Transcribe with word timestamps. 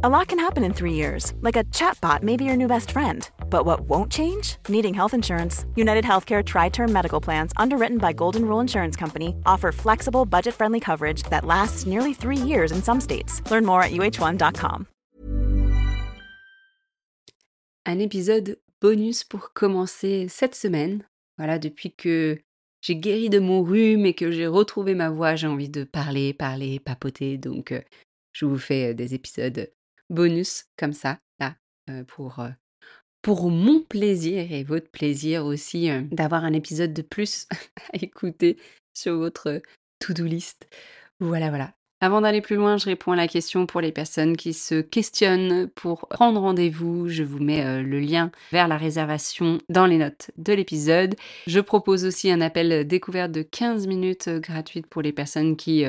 A 0.00 0.08
lot 0.08 0.28
can 0.28 0.38
happen 0.38 0.62
in 0.62 0.72
three 0.72 0.92
years, 0.92 1.32
like 1.40 1.56
a 1.56 1.64
chatbot 1.74 2.22
may 2.22 2.36
be 2.36 2.44
your 2.44 2.56
new 2.56 2.68
best 2.68 2.92
friend. 2.92 3.28
But 3.50 3.66
what 3.66 3.80
won't 3.80 4.12
change? 4.12 4.56
Needing 4.68 4.94
health 4.94 5.12
insurance. 5.12 5.66
United 5.74 6.04
Healthcare 6.04 6.44
Tri 6.44 6.68
Term 6.68 6.92
Medical 6.92 7.20
Plans, 7.20 7.50
underwritten 7.56 7.98
by 7.98 8.12
Golden 8.12 8.44
Rule 8.44 8.60
Insurance 8.60 8.94
Company, 8.94 9.34
offer 9.44 9.72
flexible, 9.72 10.24
budget 10.24 10.54
friendly 10.54 10.78
coverage 10.78 11.24
that 11.30 11.44
lasts 11.44 11.84
nearly 11.84 12.14
three 12.14 12.36
years 12.36 12.70
in 12.70 12.80
some 12.80 13.00
states. 13.00 13.42
Learn 13.50 13.64
more 13.64 13.82
at 13.82 13.90
uh1.com. 13.90 14.86
Un 17.84 17.98
épisode 17.98 18.56
bonus 18.80 19.24
pour 19.24 19.52
commencer 19.52 20.28
cette 20.28 20.54
semaine. 20.54 21.02
Voilà, 21.38 21.58
depuis 21.58 21.90
que 21.90 22.38
j'ai 22.82 22.94
guéri 22.94 23.30
de 23.30 23.40
mon 23.40 23.64
rhume 23.64 24.06
et 24.06 24.14
que 24.14 24.30
j'ai 24.30 24.46
retrouvé 24.46 24.94
ma 24.94 25.10
voix, 25.10 25.34
j'ai 25.34 25.48
envie 25.48 25.68
de 25.68 25.82
parler, 25.82 26.34
parler, 26.34 26.78
papoter. 26.78 27.36
Donc, 27.36 27.72
euh, 27.72 27.80
je 28.32 28.44
vous 28.44 28.58
fais 28.58 28.90
euh, 28.90 28.94
des 28.94 29.14
épisodes 29.14 29.68
bonus 30.10 30.64
comme 30.76 30.92
ça, 30.92 31.18
là, 31.38 31.56
euh, 31.90 32.04
pour, 32.04 32.40
euh, 32.40 32.48
pour 33.22 33.50
mon 33.50 33.80
plaisir 33.80 34.52
et 34.52 34.64
votre 34.64 34.90
plaisir 34.90 35.44
aussi 35.44 35.90
euh, 35.90 36.02
d'avoir 36.10 36.44
un 36.44 36.52
épisode 36.52 36.92
de 36.92 37.02
plus 37.02 37.46
à 37.92 37.96
écouter 38.02 38.58
sur 38.94 39.16
votre 39.16 39.60
to-do 39.98 40.24
list. 40.24 40.68
Voilà, 41.20 41.48
voilà. 41.48 41.72
Avant 42.00 42.20
d'aller 42.20 42.40
plus 42.40 42.54
loin, 42.54 42.76
je 42.76 42.84
réponds 42.84 43.10
à 43.10 43.16
la 43.16 43.26
question 43.26 43.66
pour 43.66 43.80
les 43.80 43.90
personnes 43.90 44.36
qui 44.36 44.52
se 44.52 44.80
questionnent 44.80 45.68
pour 45.74 46.06
prendre 46.06 46.40
rendez-vous. 46.40 47.08
Je 47.08 47.24
vous 47.24 47.40
mets 47.40 47.82
le 47.82 47.98
lien 47.98 48.30
vers 48.52 48.68
la 48.68 48.76
réservation 48.76 49.58
dans 49.68 49.84
les 49.84 49.98
notes 49.98 50.30
de 50.36 50.52
l'épisode. 50.52 51.16
Je 51.48 51.58
propose 51.58 52.04
aussi 52.04 52.30
un 52.30 52.40
appel 52.40 52.86
découverte 52.86 53.32
de 53.32 53.42
15 53.42 53.88
minutes 53.88 54.28
euh, 54.28 54.38
gratuite 54.38 54.86
pour 54.86 55.02
les 55.02 55.12
personnes 55.12 55.56
qui 55.56 55.84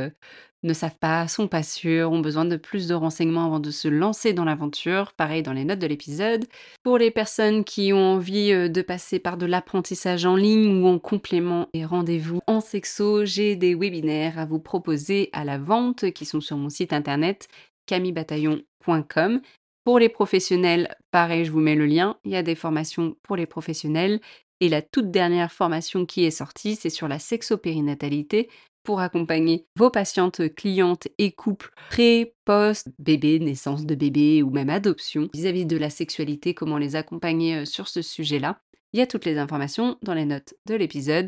ne 0.63 0.73
savent 0.73 0.97
pas, 0.99 1.27
sont 1.27 1.47
pas 1.47 1.63
sûres, 1.63 2.11
ont 2.11 2.19
besoin 2.19 2.45
de 2.45 2.57
plus 2.57 2.87
de 2.87 2.93
renseignements 2.93 3.45
avant 3.45 3.59
de 3.59 3.71
se 3.71 3.87
lancer 3.87 4.33
dans 4.33 4.43
l'aventure. 4.43 5.13
Pareil 5.13 5.43
dans 5.43 5.53
les 5.53 5.63
notes 5.63 5.79
de 5.79 5.87
l'épisode. 5.87 6.45
Pour 6.83 6.97
les 6.97 7.11
personnes 7.11 7.63
qui 7.63 7.93
ont 7.93 8.13
envie 8.13 8.51
euh, 8.51 8.67
de 8.67 8.81
passer 8.81 9.19
par 9.19 9.37
de 9.37 9.45
l'apprentissage 9.45 10.25
en 10.25 10.35
ligne 10.35 10.83
ou 10.83 10.87
en 10.87 10.99
complément 10.99 11.67
et 11.73 11.85
rendez-vous 11.85 12.39
en 12.47 12.59
sexo, 12.59 13.25
j'ai 13.25 13.55
des 13.55 13.75
webinaires 13.75 14.37
à 14.37 14.45
vous 14.45 14.59
proposer 14.59 15.29
à 15.33 15.45
la 15.45 15.57
vente 15.57 16.11
qui 16.11 16.25
sont 16.25 16.41
sur 16.41 16.57
mon 16.57 16.69
site 16.69 16.93
internet 16.93 17.47
camibataillon.com. 17.85 19.41
Pour 19.83 19.97
les 19.97 20.09
professionnels, 20.09 20.95
pareil, 21.09 21.45
je 21.45 21.51
vous 21.51 21.61
mets 21.61 21.75
le 21.75 21.85
lien. 21.85 22.17
Il 22.25 22.31
y 22.31 22.35
a 22.35 22.43
des 22.43 22.55
formations 22.55 23.15
pour 23.23 23.35
les 23.35 23.45
professionnels. 23.45 24.19
Et 24.61 24.67
la 24.67 24.81
toute 24.81 25.09
dernière 25.09 25.53
formation 25.53 26.05
qui 26.05 26.25
est 26.25 26.31
sortie, 26.31 26.75
c'est 26.75 26.89
sur 26.89 27.07
la 27.07 27.17
sexopérinatalité 27.17 28.49
accompagner 28.97 29.67
vos 29.75 29.91
patientes, 29.91 30.53
clientes 30.55 31.07
et 31.19 31.31
couples 31.31 31.71
pré, 31.89 32.33
post, 32.45 32.89
bébé, 32.97 33.39
naissance 33.39 33.85
de 33.85 33.93
bébé 33.93 34.41
ou 34.41 34.49
même 34.49 34.71
adoption 34.71 35.29
vis-à-vis 35.33 35.67
de 35.67 35.77
la 35.77 35.91
sexualité, 35.91 36.55
comment 36.55 36.79
les 36.79 36.95
accompagner 36.95 37.57
euh, 37.57 37.65
sur 37.65 37.87
ce 37.87 38.01
sujet-là. 38.01 38.59
Il 38.93 38.99
y 38.99 39.03
a 39.03 39.07
toutes 39.07 39.25
les 39.25 39.37
informations 39.37 39.97
dans 40.01 40.15
les 40.15 40.25
notes 40.25 40.55
de 40.65 40.73
l'épisode. 40.73 41.27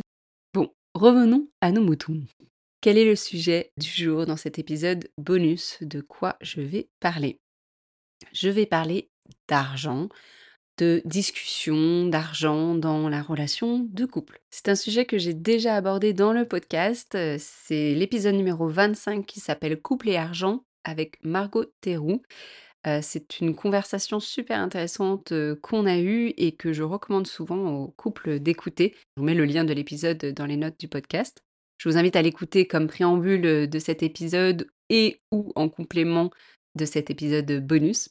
Bon, 0.56 0.74
revenons 0.96 1.48
à 1.62 1.72
nos 1.72 1.84
moutons. 1.84 2.22
Quel 2.82 2.98
est 2.98 3.06
le 3.06 3.16
sujet 3.16 3.72
du 3.78 3.88
jour 3.88 4.26
dans 4.26 4.38
cet 4.38 4.58
épisode 4.58 5.08
bonus? 5.20 5.78
De 5.82 6.02
quoi 6.02 6.38
je 6.42 6.62
vais 6.62 6.90
parler? 7.00 7.40
Je 8.34 8.50
vais 8.50 8.66
parler 8.66 9.12
d'argent, 9.48 10.10
de 10.82 11.04
discussion 11.06 12.08
d'argent 12.08 12.74
dans 12.74 13.08
la 13.08 13.22
relation 13.22 13.88
de 13.88 14.06
couple. 14.06 14.42
C'est 14.50 14.68
un 14.68 14.76
sujet 14.76 15.06
que 15.06 15.20
j'ai 15.20 15.36
déjà 15.36 15.76
abordé 15.76 16.12
dans 16.12 16.34
le 16.34 16.44
podcast. 16.44 17.14
euh, 17.14 17.38
C'est 17.40 17.94
l'épisode 17.94 18.34
numéro 18.34 18.68
25 18.68 19.24
qui 19.28 19.40
s'appelle 19.40 19.80
Couple 19.80 20.10
et 20.10 20.18
argent 20.18 20.64
avec 20.84 21.24
Margot 21.24 21.66
Théroux. 21.82 22.24
Euh, 22.88 23.00
c'est 23.04 23.40
une 23.40 23.54
conversation 23.54 24.20
super 24.20 24.60
intéressante 24.60 25.34
euh, 25.34 25.56
qu'on 25.62 25.86
a 25.86 26.00
eue 26.00 26.34
et 26.38 26.54
que 26.54 26.74
je 26.74 26.82
recommande 26.82 27.28
souvent 27.28 27.70
aux 27.76 27.90
couples 27.90 28.40
d'écouter. 28.40 28.96
Je 28.96 29.22
vous 29.22 29.24
mets 29.24 29.36
le 29.36 29.46
lien 29.46 29.64
de 29.64 29.74
l'épisode 29.74 30.34
dans 30.34 30.48
les 30.48 30.58
notes 30.58 30.80
du 30.80 30.88
podcast. 30.88 31.44
Je 31.78 31.90
vous 31.90 31.98
invite 31.98 32.16
à 32.16 32.24
l'écouter 32.24 32.66
comme 32.66 32.88
préambule 32.88 33.70
de 33.70 33.80
cet 33.80 34.02
épisode 34.02 34.68
et 34.90 35.22
ou 35.32 35.52
en 35.56 35.70
complément 35.70 36.32
de 36.74 36.86
cet 36.86 37.12
épisode 37.12 37.64
bonus. 37.64 38.10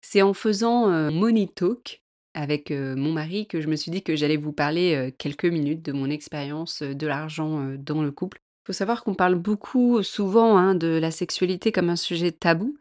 C'est 0.00 0.22
en 0.22 0.34
faisant 0.34 1.10
money 1.10 1.48
talk 1.48 2.02
avec 2.34 2.70
mon 2.70 3.12
mari 3.12 3.46
que 3.46 3.60
je 3.60 3.68
me 3.68 3.76
suis 3.76 3.90
dit 3.90 4.02
que 4.02 4.16
j'allais 4.16 4.36
vous 4.36 4.52
parler 4.52 5.12
quelques 5.18 5.44
minutes 5.44 5.84
de 5.84 5.92
mon 5.92 6.08
expérience 6.08 6.82
de 6.82 7.06
l'argent 7.06 7.74
dans 7.78 8.02
le 8.02 8.10
couple. 8.10 8.38
Il 8.62 8.66
faut 8.66 8.72
savoir 8.72 9.02
qu'on 9.02 9.14
parle 9.14 9.34
beaucoup, 9.34 10.02
souvent, 10.02 10.56
hein, 10.56 10.74
de 10.74 10.88
la 10.88 11.10
sexualité 11.10 11.72
comme 11.72 11.90
un 11.90 11.96
sujet 11.96 12.30
tabou, 12.32 12.78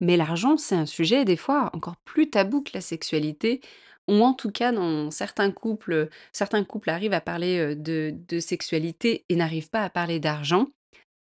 mais 0.00 0.16
l'argent, 0.16 0.56
c'est 0.56 0.74
un 0.74 0.86
sujet 0.86 1.24
des 1.24 1.36
fois 1.36 1.70
encore 1.74 1.96
plus 1.98 2.30
tabou 2.30 2.62
que 2.62 2.72
la 2.74 2.80
sexualité, 2.80 3.60
ou 4.08 4.22
en 4.24 4.32
tout 4.32 4.50
cas 4.50 4.72
dans 4.72 5.10
certains 5.10 5.52
couples, 5.52 6.08
certains 6.32 6.64
couples 6.64 6.90
arrivent 6.90 7.12
à 7.12 7.20
parler 7.20 7.76
de, 7.76 8.40
sexualité 8.40 9.24
et 9.28 9.36
n'arrivent 9.36 9.70
pas 9.70 9.84
à 9.84 9.90
parler 9.90 10.18
d'argent. 10.18 10.66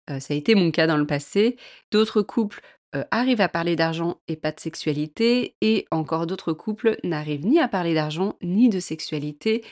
Ça 0.07 0.33
a 0.33 0.37
été 0.37 0.55
mon 0.55 0.71
cas 0.71 0.87
dans 0.87 0.97
le 0.97 1.05
passé. 1.05 1.55
D'autres 1.91 2.23
couples 2.23 2.61
euh, 2.95 3.03
arrivent 3.11 3.41
à 3.41 3.49
parler 3.49 3.75
d'argent 3.75 4.19
et 4.27 4.35
pas 4.35 4.51
de 4.51 4.59
sexualité, 4.59 5.55
et 5.61 5.85
encore 5.91 6.25
d'autres 6.25 6.53
couples 6.53 6.97
n'arrivent 7.03 7.45
ni 7.45 7.59
à 7.59 7.67
parler 7.67 7.93
d'argent 7.93 8.35
ni 8.41 8.69
de 8.69 8.79
sexualité, 8.79 9.63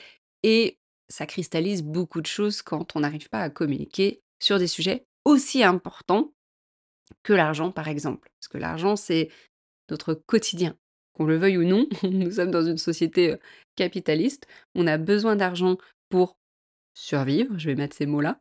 et 0.43 0.77
ça 1.09 1.25
cristallise 1.25 1.83
beaucoup 1.83 2.21
de 2.21 2.27
choses 2.27 2.61
quand 2.61 2.95
on 2.95 2.99
n'arrive 2.99 3.29
pas 3.29 3.41
à 3.41 3.49
communiquer 3.49 4.21
sur 4.39 4.59
des 4.59 4.67
sujets 4.67 5.05
aussi 5.25 5.63
importants 5.63 6.33
que 7.23 7.33
l'argent, 7.33 7.71
par 7.71 7.87
exemple. 7.87 8.29
Parce 8.39 8.47
que 8.49 8.57
l'argent, 8.57 8.95
c'est 8.95 9.29
notre 9.89 10.13
quotidien. 10.13 10.77
Qu'on 11.13 11.25
le 11.25 11.37
veuille 11.37 11.57
ou 11.57 11.63
non, 11.63 11.87
nous 12.03 12.31
sommes 12.31 12.51
dans 12.51 12.65
une 12.65 12.77
société 12.77 13.31
euh, 13.31 13.37
capitaliste. 13.75 14.47
On 14.75 14.85
a 14.85 14.97
besoin 14.97 15.35
d'argent 15.35 15.77
pour 16.09 16.37
survivre, 16.93 17.57
je 17.57 17.69
vais 17.69 17.75
mettre 17.75 17.95
ces 17.95 18.05
mots-là. 18.05 18.39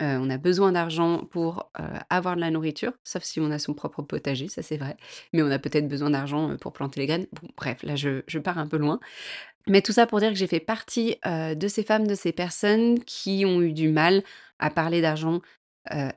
On 0.00 0.28
a 0.28 0.38
besoin 0.38 0.72
d'argent 0.72 1.24
pour, 1.30 1.70
avoir 2.10 2.36
de 2.36 2.40
la 2.40 2.50
nourriture, 2.50 2.92
sauf 3.04 3.22
si 3.22 3.40
on 3.40 3.50
a 3.50 3.58
son 3.58 3.74
propre 3.74 4.02
potager, 4.02 4.48
ça 4.48 4.62
c'est 4.62 4.76
vrai. 4.76 4.96
Mais 5.32 5.42
on 5.42 5.50
a 5.50 5.58
peut-être 5.58 5.88
besoin 5.88 6.10
d'argent, 6.10 6.56
pour 6.56 6.72
planter 6.72 7.00
les 7.00 7.06
graines. 7.06 7.26
Bon 7.32 7.48
bref, 7.56 7.82
là 7.82 7.94
je 7.96 8.38
pars 8.38 8.58
un 8.58 8.66
peu 8.66 8.76
loin. 8.76 9.00
Mais 9.66 9.80
tout 9.80 9.92
ça 9.92 10.06
pour 10.06 10.20
dire 10.20 10.28
que 10.30 10.34
j'ai 10.34 10.46
fait 10.46 10.60
partie, 10.60 11.16
de 11.24 11.68
ces 11.68 11.84
femmes, 11.84 12.06
de 12.06 12.14
ces 12.14 12.32
personnes 12.32 12.98
qui 13.04 13.44
ont 13.46 13.62
eu 13.62 13.72
du 13.72 13.88
mal 13.88 14.22
à 14.58 14.70
parler 14.70 15.00
d'argent, 15.00 15.40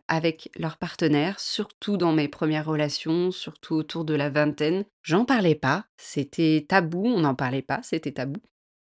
avec 0.07 0.49
leurs 0.57 0.77
partenaires, 0.77 1.39
surtout 1.39 1.97
dans 1.97 2.13
mes 2.13 2.27
premières 2.27 2.65
relations, 2.65 3.31
surtout 3.31 3.75
autour 3.75 4.05
de 4.05 4.13
la 4.13 4.29
vingtaine. 4.29 4.85
J'en 5.03 5.25
parlais 5.25 5.55
pas, 5.55 5.85
c'était 5.97 6.65
tabou, 6.67 7.05
on 7.05 7.19
n'en 7.19 7.35
parlait 7.35 7.61
pas, 7.61 7.81
c'était 7.83 8.13
tabou 8.13 8.39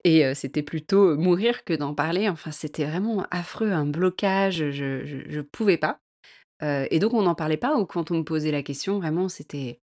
et 0.04 0.34
c'était 0.34 0.62
plutôt, 0.62 1.16
mourir 1.16 1.64
que 1.64 1.74
d'en 1.74 1.94
parler. 1.94 2.28
Enfin, 2.28 2.50
c'était 2.50 2.84
vraiment 2.84 3.26
affreux, 3.30 3.70
un 3.72 3.86
blocage, 3.86 4.70
je 4.70 5.04
je 5.04 5.18
je 5.28 5.40
pouvais 5.40 5.78
pas, 5.78 6.00
et 6.62 6.98
donc 6.98 7.14
on 7.14 7.22
n'en 7.22 7.34
parlait 7.34 7.56
pas 7.56 7.76
ou 7.78 7.86
quand 7.86 8.10
on 8.10 8.18
me 8.18 8.24
posait 8.24 8.52
la 8.52 8.62
question, 8.62 8.98
vraiment 8.98 9.28
c'était 9.28 9.80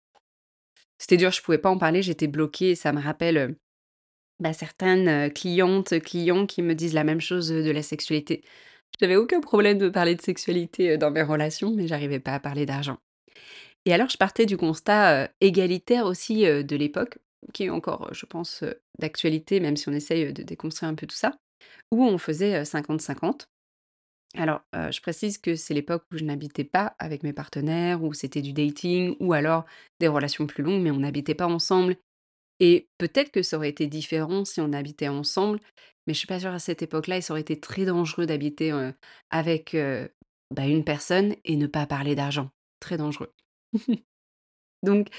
c'était 0.97 1.17
dur, 1.17 1.31
je 1.31 1.41
pouvais 1.41 1.57
pas 1.57 1.69
en 1.69 1.77
parler, 1.77 2.01
j'étais 2.01 2.27
bloquée. 2.27 2.75
Ça 2.75 2.93
me 2.93 3.01
rappelle, 3.01 3.57
bah, 4.39 4.53
certaines, 4.53 5.31
clientes, 5.33 5.99
clients 6.01 6.45
qui 6.45 6.61
me 6.61 6.75
disent 6.75 6.93
la 6.93 7.03
même 7.03 7.21
chose, 7.21 7.49
de 7.49 7.71
la 7.71 7.83
sexualité. 7.83 8.43
J'avais 8.99 9.17
aucun 9.17 9.41
problème 9.41 9.77
de 9.77 9.89
parler 9.89 10.15
de 10.15 10.21
sexualité, 10.21 10.97
dans 10.97 11.11
mes 11.11 11.21
relations, 11.23 11.71
mais 11.71 11.87
j'arrivais 11.87 12.19
pas 12.21 12.33
à 12.35 12.39
parler 12.39 12.65
d'argent 12.65 12.97
et 13.85 13.93
alors 13.93 14.09
je 14.09 14.17
partais 14.17 14.45
du 14.45 14.57
constat, 14.57 15.29
égalitaire 15.41 16.05
aussi, 16.05 16.43
de 16.43 16.75
l'époque, 16.75 17.19
qui 17.53 17.65
est 17.65 17.69
encore, 17.69 18.13
je 18.13 18.25
pense, 18.25 18.63
d'actualité, 18.99 19.59
même 19.59 19.77
si 19.77 19.89
on 19.89 19.93
essaye, 19.93 20.33
de 20.33 20.43
déconstruire 20.43 20.91
un 20.91 20.95
peu 20.95 21.07
tout 21.07 21.15
ça, 21.15 21.33
où 21.91 22.03
on 22.05 22.17
faisait, 22.17 22.61
heu, 22.61 22.65
50-50. 22.65 23.47
Alors, 24.37 24.61
je 24.73 25.01
précise 25.01 25.37
que 25.37 25.55
c'est 25.55 25.73
l'époque 25.73 26.03
où 26.13 26.17
je 26.17 26.23
n'habitais 26.25 26.65
pas 26.65 26.95
avec 26.99 27.23
mes 27.23 27.33
partenaires, 27.33 28.03
où 28.03 28.13
c'était 28.13 28.41
du 28.41 28.53
dating 28.53 29.15
ou 29.21 29.33
alors 29.33 29.65
des 30.01 30.09
relations 30.09 30.45
plus 30.47 30.63
longues, 30.63 30.81
mais 30.81 30.91
on 30.91 30.99
n'habitait 30.99 31.35
pas 31.35 31.47
ensemble 31.47 31.95
et 32.59 32.89
peut-être 32.97 33.31
que 33.31 33.43
ça 33.43 33.57
aurait 33.57 33.69
été 33.69 33.87
différent 33.87 34.45
si 34.45 34.61
on 34.61 34.73
habitait 34.73 35.09
ensemble, 35.09 35.59
mais 36.07 36.13
je 36.13 36.19
suis 36.19 36.27
pas 36.27 36.39
sûre 36.39 36.51
à 36.53 36.59
cette 36.59 36.81
époque-là 36.81 37.19
aurait 37.29 37.41
été 37.41 37.59
très 37.59 37.85
dangereux 37.85 38.25
d'habiter, 38.25 38.71
avec, 39.29 39.75
bah, 40.51 40.65
une 40.67 40.83
personne 40.85 41.35
et 41.45 41.57
ne 41.57 41.67
pas 41.67 41.85
parler 41.87 42.15
d'argent. 42.15 42.49
Très 42.79 42.97
dangereux. 42.97 43.33
Donc, 44.85 45.09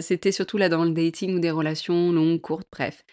c'était 0.00 0.32
surtout 0.32 0.58
là 0.58 0.68
dans 0.70 0.84
le 0.84 0.92
dating 0.92 1.36
ou 1.36 1.40
des 1.40 1.50
relations 1.52 2.12
longues, 2.12 2.40
courtes, 2.42 2.68
bref 2.72 3.04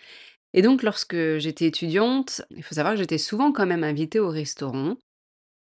et 0.56 0.62
donc 0.64 0.84
lorsque 0.84 1.16
j'étais 1.40 1.66
étudiante, 1.68 2.42
il 2.52 2.64
faut 2.64 2.76
savoir 2.76 2.96
que 2.96 3.00
j'étais 3.02 3.18
souvent 3.20 3.52
quand 3.54 3.66
même 3.68 3.84
invitée 3.86 4.20
au 4.20 4.30
restaurant 4.30 4.98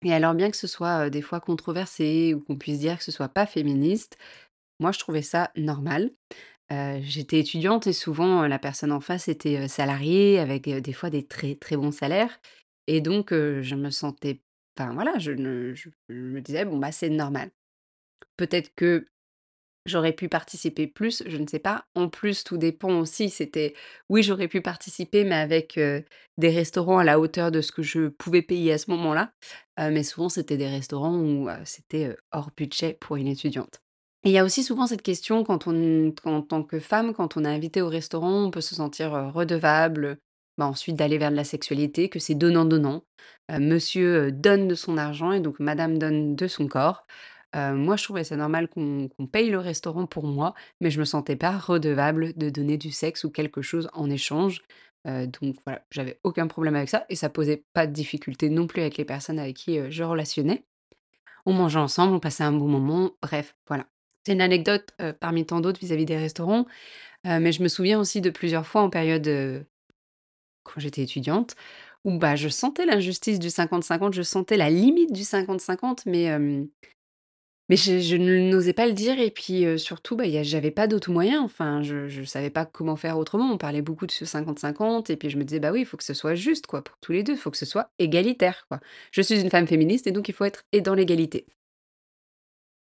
et 0.04 0.12
alors 0.14 0.34
bien 0.34 0.50
que 0.50 0.56
ce 0.58 0.66
soit, 0.68 1.10
des 1.10 1.22
fois 1.22 1.40
controversé 1.40 2.34
ou 2.34 2.40
qu'on 2.42 2.56
puisse 2.58 2.80
dire 2.80 2.98
que 2.98 3.04
ce 3.04 3.12
soit 3.12 3.28
pas 3.30 3.46
féministe, 3.46 4.18
moi 4.80 4.92
je 4.92 4.98
trouvais 5.00 5.22
ça 5.22 5.50
normal. 5.56 6.12
J'étais 7.02 7.40
étudiante 7.40 7.86
et 7.88 7.92
souvent, 7.94 8.46
la 8.48 8.58
personne 8.60 8.92
en 8.92 9.00
face 9.00 9.28
était, 9.28 9.68
salariée 9.68 10.38
avec, 10.40 10.68
des 10.68 10.92
fois 10.94 11.10
des 11.10 11.26
très, 11.26 11.54
très 11.56 11.76
bons 11.76 11.92
salaires 11.92 12.40
et 12.88 13.00
donc 13.02 13.32
je 13.32 13.74
me 13.76 13.90
sentais 13.90 14.42
enfin 14.78 14.92
voilà, 14.94 15.18
je 15.18 15.32
je 15.34 15.90
me 16.14 16.40
disais: 16.42 16.64
«Bon, 16.66 16.78
bah, 16.78 16.92
c'est 16.92 17.10
normal». 17.10 17.50
Peut-être 18.36 18.74
que 18.76 19.06
j'aurais 19.86 20.12
pu 20.12 20.28
participer 20.28 20.86
plus, 20.86 21.22
je 21.26 21.36
ne 21.36 21.46
sais 21.46 21.58
pas. 21.58 21.86
En 21.94 22.08
plus, 22.08 22.44
tout 22.44 22.58
dépend 22.58 22.98
aussi, 23.00 23.30
c'était 23.30 23.74
oui, 24.08 24.22
j'aurais 24.22 24.48
pu 24.48 24.60
participer, 24.60 25.24
mais 25.24 25.34
avec, 25.34 25.78
des 26.38 26.50
restaurants 26.50 26.98
à 26.98 27.04
la 27.04 27.18
hauteur 27.18 27.50
de 27.50 27.60
ce 27.60 27.72
que 27.72 27.82
je 27.82 28.08
pouvais 28.08 28.42
payer 28.42 28.72
à 28.72 28.78
ce 28.78 28.90
moment-là, 28.92 29.32
mais 29.76 30.02
souvent 30.04 30.28
c'était 30.28 30.56
des 30.56 30.68
restaurants 30.68 31.16
où, 31.16 31.48
c'était, 31.64 32.16
hors 32.32 32.50
budget 32.56 32.96
pour 33.00 33.16
une 33.16 33.26
étudiante. 33.26 33.80
Et 34.24 34.30
il 34.30 34.32
y 34.32 34.38
a 34.38 34.44
aussi 34.44 34.62
souvent 34.62 34.86
cette 34.86 35.02
question 35.02 35.44
quand 35.44 35.66
on 35.66 36.12
en 36.24 36.42
tant 36.42 36.62
que 36.62 36.78
femme, 36.78 37.12
quand 37.12 37.36
on 37.36 37.44
est 37.44 37.48
invité 37.48 37.82
au 37.82 37.88
restaurant, 37.88 38.44
on 38.44 38.50
peut 38.50 38.60
se 38.60 38.74
sentir, 38.74 39.32
redevable, 39.32 40.18
bah, 40.58 40.66
ensuite 40.66 40.96
d'aller 40.96 41.18
vers 41.18 41.30
de 41.30 41.36
la 41.36 41.44
sexualité, 41.44 42.08
que 42.08 42.18
c'est 42.18 42.34
donnant-donnant. 42.34 43.04
Monsieur, 43.50 44.32
donne 44.32 44.68
de 44.68 44.74
son 44.74 44.98
argent 44.98 45.32
et 45.32 45.40
donc 45.40 45.60
madame 45.60 45.98
donne 45.98 46.36
de 46.36 46.46
son 46.46 46.68
corps. 46.68 47.06
Moi, 47.54 47.96
je 47.96 48.04
trouvais 48.04 48.24
ça 48.24 48.36
normal 48.36 48.68
qu'on 48.68 49.08
paye 49.30 49.50
le 49.50 49.58
restaurant 49.58 50.06
pour 50.06 50.26
moi, 50.26 50.54
mais 50.80 50.90
je 50.90 51.00
me 51.00 51.04
sentais 51.04 51.36
pas 51.36 51.56
redevable 51.56 52.34
de 52.36 52.50
donner 52.50 52.76
du 52.76 52.90
sexe 52.90 53.24
ou 53.24 53.30
quelque 53.30 53.62
chose 53.62 53.88
en 53.92 54.10
échange. 54.10 54.62
Donc 55.04 55.56
voilà, 55.64 55.82
j'avais 55.90 56.20
aucun 56.22 56.46
problème 56.46 56.76
avec 56.76 56.88
ça 56.88 57.06
et 57.08 57.16
ça 57.16 57.30
posait 57.30 57.64
pas 57.72 57.86
de 57.86 57.92
difficulté 57.92 58.50
non 58.50 58.66
plus 58.66 58.82
avec 58.82 58.96
les 58.98 59.04
personnes 59.04 59.38
avec 59.38 59.56
qui, 59.56 59.78
je 59.90 60.02
relationnais. 60.02 60.64
On 61.46 61.54
mangeait 61.54 61.78
ensemble, 61.78 62.12
on 62.12 62.20
passait 62.20 62.44
un 62.44 62.52
bon 62.52 62.68
moment, 62.68 63.12
bref, 63.22 63.56
voilà. 63.66 63.86
C'est 64.26 64.34
une 64.34 64.42
anecdote, 64.42 64.90
parmi 65.20 65.46
tant 65.46 65.60
d'autres 65.60 65.80
vis-à-vis 65.80 66.04
des 66.04 66.18
restaurants, 66.18 66.66
mais 67.24 67.52
je 67.52 67.62
me 67.62 67.68
souviens 67.68 67.98
aussi 67.98 68.20
de 68.20 68.28
plusieurs 68.28 68.66
fois 68.66 68.82
en 68.82 68.90
période, 68.90 69.64
quand 70.64 70.80
j'étais 70.80 71.00
étudiante, 71.00 71.54
où, 72.04 72.18
bah, 72.18 72.36
je 72.36 72.50
sentais 72.50 72.84
l'injustice 72.84 73.38
du 73.38 73.48
50-50, 73.48 74.12
je 74.12 74.22
sentais 74.22 74.58
la 74.58 74.68
limite 74.68 75.12
du 75.12 75.22
50-50, 75.22 76.02
mais 76.04 76.28
mais 77.68 77.76
je 77.76 78.16
n'osais 78.16 78.72
pas 78.72 78.86
le 78.86 78.92
dire 78.94 79.18
et 79.20 79.30
puis, 79.30 79.64
heu, 79.66 79.76
surtout, 79.78 80.16
bah, 80.16 80.24
j'avais 80.42 80.70
pas 80.70 80.86
d'autres 80.86 81.10
moyens, 81.12 81.42
enfin, 81.44 81.82
je 81.82 82.08
je 82.08 82.22
savais 82.24 82.50
pas 82.50 82.64
comment 82.66 82.96
faire 82.96 83.18
autrement. 83.18 83.52
On 83.52 83.58
parlait 83.58 83.82
beaucoup 83.82 84.06
de 84.06 84.10
ce 84.12 84.24
50-50 84.24 85.10
et 85.10 85.16
puis 85.16 85.30
je 85.30 85.36
me 85.38 85.44
disais: 85.44 85.60
«Bah, 85.60 85.70
oui, 85.72 85.80
il 85.80 85.86
faut 85.86 85.96
que 85.98 86.04
ce 86.04 86.14
soit 86.14 86.34
juste, 86.34 86.66
quoi, 86.66 86.82
pour 86.82 86.96
tous 87.00 87.12
les 87.12 87.22
2, 87.22 87.34
il 87.34 87.38
faut 87.38 87.50
que 87.50 87.56
ce 87.58 87.66
soit 87.66 87.90
égalitaire, 87.98 88.66
quoi». 88.68 88.80
Je 89.12 89.22
suis 89.22 89.40
une 89.40 89.50
femme 89.50 89.66
féministe 89.66 90.06
et 90.06 90.12
donc 90.12 90.28
il 90.28 90.34
faut 90.34 90.44
être 90.44 90.64
et 90.72 90.80
dans 90.80 90.94
l'égalité, 90.94 91.46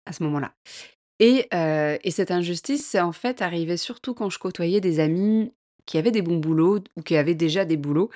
à 0.06 0.14
ce 0.14 0.24
moment-là. 0.24 0.54
Et 1.20 1.48
heu 1.54 2.00
et 2.04 2.12
cette 2.12 2.32
injustice, 2.32 2.86
c'est 2.88 3.02
en 3.02 3.14
fait 3.14 3.42
arrivé 3.42 3.78
surtout 3.78 4.14
quand 4.14 4.30
je 4.30 4.40
côtoyais 4.40 4.82
des 4.82 5.00
amis 5.00 5.54
qui 5.86 5.98
avaient 5.98 6.12
des 6.12 6.22
bons 6.22 6.38
boulots 6.38 6.80
ou 6.98 7.02
qui 7.02 7.16
avaient 7.18 7.36
déjà 7.36 7.66
des 7.66 7.78
boulots 7.78 8.10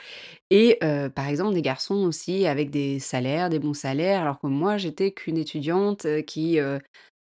et 0.52 0.80
par 1.16 1.28
exemple 1.28 1.54
des 1.56 1.62
garçons 1.64 2.06
aussi 2.06 2.48
avec 2.48 2.72
des 2.72 3.00
salaires, 3.00 3.50
des 3.50 3.60
bons 3.60 3.74
salaires, 3.76 4.22
alors 4.24 4.40
que 4.40 4.48
moi 4.48 4.78
j'étais 4.78 5.12
qu'une 5.12 5.38
étudiante, 5.38 6.08
qui, 6.28 6.60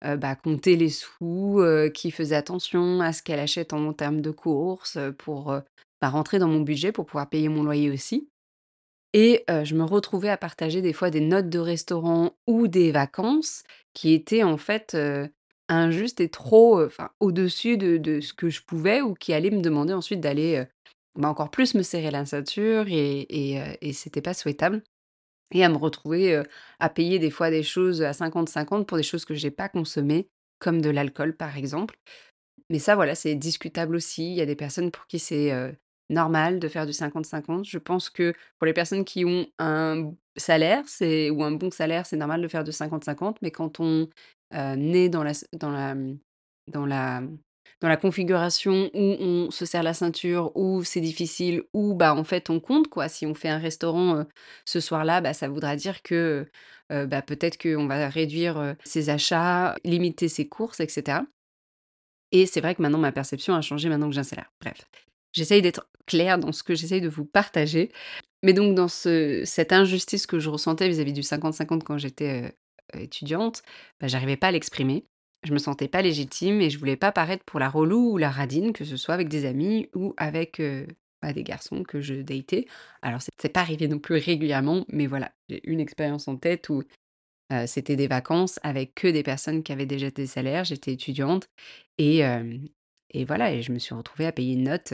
bah, 0.03 0.37
comptait 0.37 0.77
les 0.77 0.91
sous, 0.91 1.61
qui 1.95 2.11
faisait 2.11 2.37
attention 2.37 3.01
à 3.01 3.13
ce 3.13 3.23
qu'elle 3.23 3.41
achète 3.41 3.73
en 3.73 3.93
termes 3.93 4.21
de 4.21 4.31
courses, 4.31 4.99
pour, 5.19 5.47
bah, 6.03 6.09
rentrer 6.11 6.39
dans 6.39 6.49
mon 6.49 6.61
budget 6.61 6.93
pour 6.93 7.07
pouvoir 7.07 7.29
payer 7.29 7.49
mon 7.49 7.63
loyer 7.65 7.91
aussi. 7.91 8.29
Et 9.13 9.45
je 9.49 9.75
me 9.77 9.85
retrouvais 9.85 10.31
à 10.31 10.37
partager 10.37 10.83
des 10.83 10.93
fois 10.93 11.11
des 11.11 11.21
notes 11.21 11.49
de 11.49 11.61
restaurant 11.61 12.33
ou 12.49 12.69
des 12.69 12.93
vacances 12.93 13.63
qui 13.95 14.13
étaient 14.13 14.43
en 14.43 14.57
fait, 14.57 14.97
injustes 15.69 16.21
et 16.21 16.29
trop, 16.29 16.81
au-dessus 17.21 17.77
de 17.77 17.97
de 17.97 18.21
ce 18.21 18.33
que 18.35 18.51
je 18.51 18.63
pouvais 18.63 19.01
ou 19.01 19.15
qui 19.15 19.33
allaient 19.33 19.51
me 19.51 19.61
demander 19.63 19.93
ensuite 19.93 20.21
d'aller, 20.21 20.65
bah, 21.19 21.29
encore 21.29 21.51
plus 21.51 21.75
me 21.75 21.83
serrer 21.83 22.11
la 22.11 22.27
ceinture 22.27 22.87
et 22.89 23.27
et 23.31 23.61
heu 23.61 23.65
et 23.81 23.93
c'était 23.93 24.23
pas 24.23 24.35
souhaitable 24.35 24.83
et 25.53 25.65
à 25.65 25.69
me 25.69 25.77
retrouver, 25.77 26.43
à 26.81 26.89
payer 26.89 27.19
des 27.19 27.31
fois 27.31 27.51
des 27.51 27.63
choses 27.63 28.03
à 28.03 28.13
50-50 28.13 28.87
pour 28.87 28.97
des 28.97 29.03
choses 29.05 29.25
que 29.25 29.35
j'ai 29.35 29.51
pas 29.53 29.69
consommées, 29.69 30.29
comme 30.59 30.81
de 30.83 30.91
l'alcool 30.91 31.37
par 31.37 31.57
exemple. 31.57 31.97
Mais 32.71 32.79
ça, 32.79 32.97
voilà, 32.97 33.15
c'est 33.15 33.35
discutable 33.37 33.97
aussi. 33.97 34.31
Il 34.33 34.37
y 34.37 34.41
a 34.41 34.47
des 34.47 34.57
personnes 34.57 34.91
pour 34.91 35.07
qui 35.07 35.19
c'est, 35.19 35.53
normal 36.11 36.59
de 36.59 36.69
faire 36.69 36.87
du 36.87 36.93
50-50. 36.93 37.65
Je 37.65 37.79
pense 37.79 38.11
que 38.11 38.33
pour 38.59 38.67
les 38.67 38.73
personnes 38.73 39.05
qui 39.05 39.25
ont 39.25 39.47
un 39.59 40.13
salaire, 40.37 40.83
c'est 40.87 41.31
ou 41.31 41.43
un 41.45 41.53
bon 41.53 41.71
salaire, 41.71 42.07
c'est 42.07 42.17
normal 42.17 42.43
de 42.43 42.49
faire 42.49 42.65
du 42.65 42.73
50-50, 42.73 43.39
mais 43.43 43.51
quand 43.51 43.81
on, 43.81 44.09
heu, 44.55 44.77
naît 44.77 45.09
dans 45.09 45.23
la 45.25 45.33
dans 45.53 45.71
la, 45.71 45.95
mmh, 45.95 46.19
dans 46.69 46.87
la, 46.87 47.21
mmh, 47.21 47.39
dans 47.81 47.89
la 47.89 47.97
configuration 47.97 48.91
où 48.95 48.99
on 49.21 49.51
se 49.51 49.67
serre 49.67 49.83
la 49.83 49.95
ceinture, 49.95 50.53
où 50.57 50.83
c'est 50.85 51.01
difficile, 51.01 51.63
où, 51.75 51.95
bah, 51.95 52.15
en 52.15 52.25
fait, 52.25 52.51
on 52.51 52.61
compte, 52.61 52.89
quoi. 52.89 53.09
Si 53.09 53.27
on 53.27 53.35
fait 53.35 53.49
un 53.49 53.59
restaurant, 53.59 54.25
ce 54.65 54.81
soir-là, 54.81 55.21
bah, 55.21 55.35
ça 55.35 55.49
voudra 55.49 55.77
dire 55.77 56.03
que, 56.03 56.47
bah, 56.91 57.23
peut-être 57.23 57.59
qu'on 57.61 57.87
va 57.87 58.09
réduire, 58.09 58.75
ses 58.85 59.11
achats, 59.11 59.77
limiter 59.85 60.29
ses 60.29 60.49
courses 60.49 60.81
et 60.81 60.89
cetera. 60.89 61.25
Et 62.33 62.47
c'est 62.47 62.61
vrai 62.61 62.75
que 62.75 62.83
maintenant 62.83 62.99
ma 62.99 63.13
perception 63.13 63.55
a 63.55 63.61
changé 63.61 63.89
maintenant 63.89 64.09
que 64.09 64.15
j'ai 64.15 64.21
un 64.21 64.25
salaire. 64.25 64.51
Bref, 64.61 64.85
j'essaye 65.33 65.63
d'être 65.63 65.89
claire 66.07 66.39
dans 66.39 66.53
ce 66.53 66.63
que 66.63 66.75
j'essaye 66.75 67.01
de 67.01 67.09
vous 67.09 67.25
partager. 67.25 67.93
Mais 68.45 68.55
donc 68.55 68.77
dans 68.77 68.89
ce 68.89 69.43
cette 69.47 69.73
injustice 69.75 70.27
que 70.29 70.41
je 70.41 70.51
ressentais 70.51 70.89
vis-à-vis 70.89 71.15
du 71.15 71.25
50-50 71.25 71.85
quand 71.85 71.99
j'étais, 71.99 72.55
heu, 72.97 73.01
étudiante, 73.03 73.63
bah, 74.01 74.09
j'arrivais 74.09 74.39
pas 74.39 74.49
à 74.49 74.53
l'exprimer. 74.53 75.07
Je 75.45 75.55
me 75.55 75.59
sentais 75.59 75.89
pas 75.89 76.03
légitime 76.03 76.63
et 76.63 76.71
je 76.71 76.79
voulais 76.81 76.97
pas 76.97 77.13
paraître 77.13 77.45
pour 77.47 77.61
la 77.61 77.71
relou 77.71 78.13
ou 78.15 78.19
la 78.19 78.31
radine, 78.31 78.75
que 78.75 78.85
ce 78.87 78.97
soit 78.99 79.15
avec 79.15 79.29
des 79.29 79.47
amis 79.47 79.91
ou 79.97 80.15
avec, 80.19 80.61
heu, 80.61 80.87
bah, 81.23 81.35
des 81.35 81.45
garçons 81.45 81.85
que 81.85 82.03
je 82.03 82.17
datais. 82.17 82.67
Alors 83.03 83.23
c'est 83.23 83.33
c'est 83.43 83.51
pas 83.51 83.63
arrivé 83.63 83.89
non 83.89 84.01
plus 84.01 84.17
régulièrement, 84.17 84.87
mais 84.91 85.07
voilà, 85.09 85.33
j'ai 85.51 85.61
une 85.71 85.81
expérience 85.81 86.29
en 86.29 86.37
tête 86.39 86.69
où 86.71 86.83
Heu, 87.53 87.67
c'était 87.67 87.97
des 87.97 88.09
vacances 88.09 88.61
avec 88.65 88.95
que 88.97 89.09
des 89.09 89.23
personnes 89.25 89.63
qui 89.65 89.73
avaient 89.73 89.87
déjà 89.87 90.11
des 90.11 90.27
salaires. 90.29 90.65
J'étais 90.65 90.93
étudiante 90.95 91.49
et 91.99 92.23
et 93.11 93.25
voilà 93.25 93.53
et 93.53 93.63
je 93.63 93.73
me 93.73 93.79
suis 93.81 93.95
retrouvée 93.95 94.27
à 94.27 94.33
payer 94.33 94.55
une 94.55 94.65
note, 94.65 94.93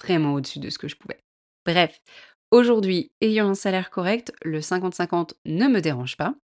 vraiment 0.00 0.34
au-dessus 0.34 0.60
de 0.60 0.70
ce 0.70 0.78
que 0.78 0.86
je 0.88 0.94
pouvais. 0.96 1.23
Bref, 1.64 2.00
Aujourd'hui, 2.54 3.10
ayant 3.20 3.48
un 3.48 3.54
salaire 3.54 3.90
correct, 3.90 4.32
le 4.44 4.60
50-50 4.60 5.32
ne 5.44 5.66
me 5.66 5.80
dérange 5.80 6.16
pas 6.16 6.36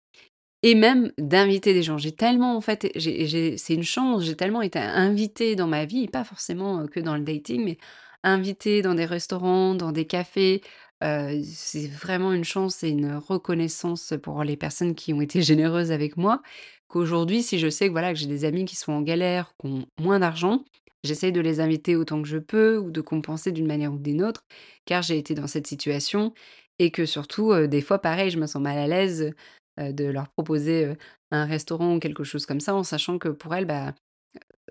et 0.64 0.74
même 0.74 1.12
d'inviter 1.18 1.72
des 1.72 1.84
gens. 1.84 1.98
J'ai 1.98 2.10
tellement 2.10 2.56
en 2.56 2.60
fait 2.60 2.90
c'est 2.98 3.74
une 3.74 3.84
chance, 3.84 4.24
j'ai 4.24 4.34
tellement 4.34 4.60
été 4.60 4.80
invitée 4.80 5.54
dans 5.54 5.68
ma 5.68 5.84
vie, 5.84 6.08
pas 6.08 6.24
forcément, 6.24 6.84
que 6.88 6.98
dans 6.98 7.14
le 7.16 7.22
dating, 7.22 7.64
mais 7.64 7.78
invitée 8.24 8.82
dans 8.82 8.94
des 8.94 9.04
restaurants, 9.04 9.76
dans 9.76 9.92
des 9.92 10.04
cafés, 10.04 10.62
c'est 11.00 11.86
vraiment 11.86 12.32
une 12.32 12.42
chance 12.42 12.82
et 12.82 12.88
une 12.88 13.14
reconnaissance 13.14 14.12
pour 14.20 14.42
les 14.42 14.56
personnes 14.56 14.96
qui 14.96 15.14
ont 15.14 15.20
été 15.20 15.42
généreuses 15.42 15.92
avec 15.92 16.16
moi, 16.16 16.42
qu'aujourd'hui, 16.88 17.44
si 17.44 17.60
je 17.60 17.70
sais 17.70 17.86
que 17.86 17.92
voilà, 17.92 18.12
que 18.12 18.18
j'ai 18.18 18.26
des 18.26 18.44
amis 18.44 18.64
qui 18.64 18.74
sont 18.74 18.92
en 18.92 19.02
galère, 19.02 19.52
qui 19.60 19.68
ont 19.68 19.86
moins 20.00 20.18
d'argent, 20.18 20.64
j'essaye 21.04 21.32
de 21.32 21.40
les 21.40 21.60
inviter 21.60 21.96
autant 21.96 22.22
que 22.22 22.28
je 22.28 22.38
peux 22.38 22.78
ou 22.78 22.90
de 22.90 23.00
compenser 23.00 23.52
d'une 23.52 23.66
manière 23.66 23.92
ou 23.92 23.98
d'une 23.98 24.22
autre, 24.22 24.44
car 24.84 25.02
j'ai 25.02 25.18
été 25.18 25.34
dans 25.34 25.46
cette 25.46 25.66
situation 25.66 26.32
et 26.78 26.90
que 26.90 27.06
surtout, 27.06 27.66
des 27.66 27.80
fois 27.82 27.98
pareil, 28.00 28.30
je 28.30 28.38
me 28.38 28.46
sens 28.46 28.62
mal 28.62 28.78
à 28.78 28.86
l'aise, 28.86 29.32
de 29.78 30.04
leur 30.04 30.28
proposer, 30.28 30.94
un 31.30 31.44
restaurant 31.46 31.96
ou 31.96 32.00
quelque 32.00 32.24
chose 32.24 32.46
comme 32.46 32.60
ça, 32.60 32.74
en 32.74 32.82
sachant 32.82 33.18
que 33.18 33.28
pour 33.28 33.54
elles, 33.54 33.66
bah, 33.66 33.94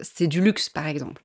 c'est 0.02 0.28
du 0.28 0.42
luxe, 0.42 0.70
par 0.70 0.88
exemple. 0.88 1.24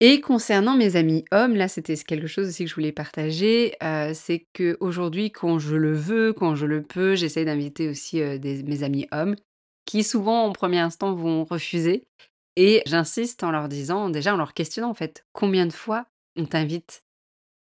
Et 0.00 0.20
concernant 0.20 0.76
mes 0.76 0.96
amis 0.96 1.24
hommes, 1.30 1.54
là, 1.54 1.68
c'était 1.68 1.94
quelque 1.96 2.26
chose 2.26 2.48
aussi 2.48 2.64
que 2.64 2.70
je 2.70 2.74
voulais 2.74 2.90
partager, 2.92 3.74
c'est 4.14 4.46
qu'aujourd'hui, 4.52 5.30
quand 5.30 5.60
je 5.60 5.76
le 5.76 5.92
veux, 5.92 6.32
quand 6.32 6.56
je 6.56 6.66
le 6.66 6.82
peux, 6.82 7.14
j'essaie 7.14 7.44
d'inviter 7.44 7.88
aussi, 7.88 8.20
mes 8.20 8.82
amis 8.82 9.06
hommes, 9.12 9.36
qui 9.84 10.02
souvent, 10.02 10.44
en 10.46 10.52
premier 10.52 10.78
instant, 10.80 11.14
vont 11.14 11.44
refuser 11.44 12.04
et 12.56 12.82
j'insiste 12.86 13.44
en 13.44 13.50
leur 13.50 13.68
disant 13.68 14.10
déjà 14.10 14.34
en 14.34 14.36
leur 14.36 14.54
questionnant, 14.54 14.90
en 14.90 14.94
fait: 14.94 15.24
«Combien 15.32 15.66
de 15.66 15.72
fois 15.72 16.06
on 16.36 16.46
t'invite?» 16.46 17.04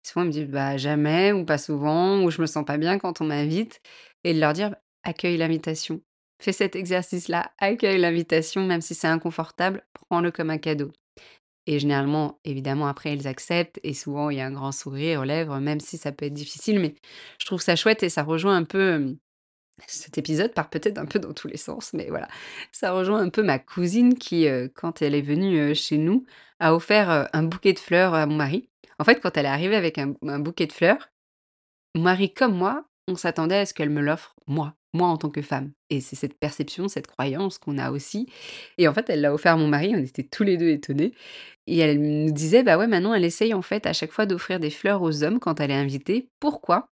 souvent, 0.04 0.24
ils 0.24 0.28
me 0.28 0.32
disent: 0.32 0.48
«Bah, 0.48 0.76
jamais» 0.78 1.32
ou 1.32 1.44
«Pas 1.46 1.58
souvent» 1.58 2.22
ou 2.24 2.30
«Je 2.30 2.40
me 2.42 2.46
sens 2.46 2.64
pas 2.66 2.78
bien 2.78 2.98
quand 2.98 3.20
on 3.20 3.26
m'invite» 3.26 3.80
et 4.24 4.34
de 4.34 4.40
leur 4.40 4.52
dire: 4.54 4.76
«Accueille 5.04 5.36
l'invitation. 5.38 6.00
Fais 6.42 6.52
cet 6.52 6.76
exercice-là, 6.76 7.52
accueille 7.58 7.98
l'invitation, 8.00 8.64
même 8.66 8.80
si 8.82 8.94
c'est 8.94 9.08
inconfortable, 9.08 9.84
prends-le 10.10 10.30
comme 10.32 10.50
un 10.50 10.58
cadeau» 10.58 10.92
et 11.66 11.78
généralement, 11.78 12.40
évidemment, 12.44 12.86
après, 12.88 13.12
ils 13.14 13.28
acceptent 13.28 13.78
et 13.82 13.92
souvent, 13.94 14.30
il 14.30 14.38
y 14.38 14.40
a 14.40 14.46
un 14.46 14.52
grand 14.52 14.72
sourire 14.72 15.20
aux 15.20 15.24
lèvres, 15.24 15.58
même 15.58 15.80
si 15.80 15.98
ça 15.98 16.12
peut 16.12 16.26
être 16.26 16.34
difficile, 16.34 16.80
mais 16.80 16.94
je 17.40 17.46
trouve 17.46 17.60
ça 17.60 17.76
chouette 17.76 18.02
et 18.02 18.08
ça 18.08 18.22
rejoint 18.22 18.56
un 18.56 18.64
peu, 18.64 19.16
cet 19.86 20.18
épisode 20.18 20.52
part 20.54 20.70
peut-être 20.70 20.98
un 20.98 21.06
peu 21.06 21.18
dans 21.18 21.32
tous 21.32 21.48
les 21.48 21.56
sens, 21.56 21.92
mais 21.94 22.08
voilà. 22.08 22.28
Ça 22.72 22.92
rejoint 22.92 23.20
un 23.20 23.28
peu 23.30 23.42
ma 23.42 23.58
cousine 23.58 24.14
qui, 24.18 24.46
heu, 24.48 24.70
quand 24.74 25.02
elle 25.02 25.14
est 25.14 25.22
venue, 25.22 25.58
heu, 25.58 25.74
chez 25.74 25.98
nous, 25.98 26.24
a 26.60 26.74
offert, 26.74 27.10
heu, 27.10 27.26
un 27.32 27.42
bouquet 27.44 27.72
de 27.72 27.78
fleurs 27.78 28.14
à 28.14 28.26
mon 28.26 28.36
mari. 28.36 28.68
En 28.98 29.04
fait, 29.04 29.20
quand 29.20 29.36
elle 29.36 29.46
est 29.46 29.48
arrivée 29.48 29.76
avec 29.76 29.98
un 29.98 30.14
un 30.26 30.38
bouquet 30.40 30.66
de 30.66 30.72
fleurs, 30.72 31.08
mon 31.94 32.02
mari 32.02 32.32
comme 32.32 32.54
moi, 32.56 32.84
on 33.08 33.16
s'attendait 33.16 33.58
à 33.58 33.66
ce 33.66 33.74
qu'elle 33.74 33.90
me 33.90 34.00
l'offre 34.02 34.34
moi, 34.46 34.74
moi 34.94 35.08
en 35.08 35.16
tant 35.18 35.30
que 35.30 35.42
femme 35.42 35.72
et 35.90 36.00
c'est 36.00 36.16
cette 36.16 36.38
perception, 36.38 36.88
cette 36.88 37.06
croyance 37.06 37.58
qu'on 37.58 37.78
a 37.78 37.90
aussi 37.90 38.28
et 38.78 38.88
en 38.88 38.94
fait, 38.94 39.10
elle 39.10 39.20
l'a 39.22 39.32
offert 39.34 39.54
à 39.54 39.56
mon 39.56 39.68
mari, 39.68 39.92
on 39.96 39.98
était 40.00 40.22
tous 40.24 40.44
les 40.44 40.56
2 40.58 40.68
étonnés 40.70 41.14
et 41.68 41.78
elle 41.78 42.00
nous 42.00 42.32
disait: 42.32 42.62
«Bah, 42.64 42.78
ouais, 42.78 42.88
maintenant 42.88 43.14
elle 43.14 43.24
essaye 43.26 43.54
en 43.54 43.62
fait 43.62 43.86
à 43.86 43.92
chaque 43.94 44.12
fois 44.12 44.26
d'offrir 44.26 44.60
des 44.60 44.70
fleurs 44.70 45.02
aux 45.02 45.24
hommes 45.24 45.40
quand 45.40 45.60
elle 45.60 45.70
est 45.72 45.74
invitée». 45.74 46.30
Pourquoi? 46.40 46.90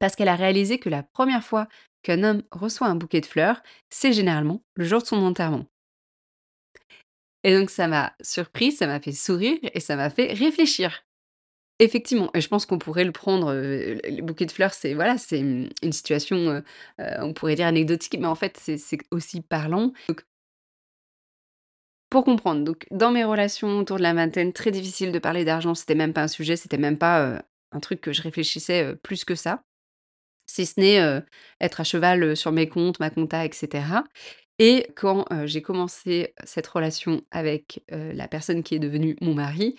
Parce 0.00 0.16
qu'elle 0.16 0.28
a 0.28 0.36
réalisé 0.36 0.78
que 0.78 0.88
la 0.88 1.02
première 1.02 1.44
fois 1.44 1.68
qu'un 2.02 2.22
homme 2.24 2.42
reçoit 2.52 2.88
un 2.88 2.94
bouquet 2.96 3.20
de 3.20 3.26
fleurs, 3.26 3.62
c'est 3.90 4.12
généralement 4.12 4.62
le 4.74 4.84
jour 4.84 5.00
de 5.02 5.06
son 5.06 5.16
enterrement. 5.24 5.66
Et 7.44 7.56
donc 7.58 7.70
ça 7.70 7.88
m'a 7.88 8.12
surprise, 8.20 8.78
ça 8.78 8.86
m'a 8.86 9.00
fait 9.00 9.12
sourire 9.12 9.58
et 9.62 9.80
ça 9.80 9.96
m'a 9.96 10.10
fait 10.10 10.32
réfléchir. 10.32 11.04
Effectivement 11.80 12.30
et 12.34 12.40
je 12.42 12.48
pense 12.48 12.66
qu'on 12.66 12.78
pourrait 12.78 13.04
le 13.04 13.12
prendre, 13.12 13.52
le 13.54 14.00
les 14.08 14.22
bouquets 14.22 14.46
de 14.46 14.52
fleurs, 14.52 14.74
c'est 14.74 14.94
voilà, 14.94 15.18
c'est, 15.18 15.42
mmh, 15.42 15.70
une 15.82 15.92
situation, 15.92 16.36
heu 16.38 16.64
heu, 17.00 17.04
on 17.20 17.34
pourrait 17.34 17.56
dire 17.56 17.66
anecdotique, 17.68 18.16
mais 18.20 18.26
en 18.28 18.36
fait, 18.36 18.58
c'est 18.58 18.78
aussi 19.12 19.42
parlant. 19.42 19.92
Pour 22.10 22.24
comprendre, 22.24 22.64
donc 22.64 22.86
dans 22.90 23.12
mes 23.12 23.22
relations 23.24 23.78
autour 23.78 23.96
de 23.98 24.02
la 24.02 24.12
vingtaine, 24.14 24.52
très 24.52 24.72
difficile 24.72 25.12
de 25.12 25.18
parler 25.20 25.44
d'argent, 25.44 25.74
c'était 25.76 25.94
même 25.94 26.12
pas 26.12 26.22
un 26.24 26.28
sujet, 26.28 26.56
c'était 26.56 26.76
même 26.76 26.98
pas, 26.98 27.24
heu, 27.36 27.38
un 27.72 27.80
truc 27.80 28.00
que 28.00 28.12
je 28.12 28.22
réfléchissais, 28.22 28.96
plus 29.02 29.24
que 29.24 29.36
ça. 29.36 29.62
Si 30.50 30.66
ce 30.66 30.80
n'est, 30.80 31.22
être 31.60 31.80
à 31.80 31.84
cheval, 31.84 32.36
sur 32.36 32.50
mes 32.50 32.68
comptes, 32.68 32.98
ma 32.98 33.10
compta 33.10 33.44
et 33.44 33.50
cetera 33.52 34.04
et 34.62 34.88
quand, 34.94 35.24
j'ai 35.46 35.62
commencé 35.62 36.34
cette 36.44 36.66
relation 36.66 37.22
avec, 37.30 37.82
la 37.88 38.28
personne 38.28 38.62
qui 38.62 38.74
est 38.74 38.78
devenue 38.78 39.16
mon 39.22 39.32
mari, 39.32 39.74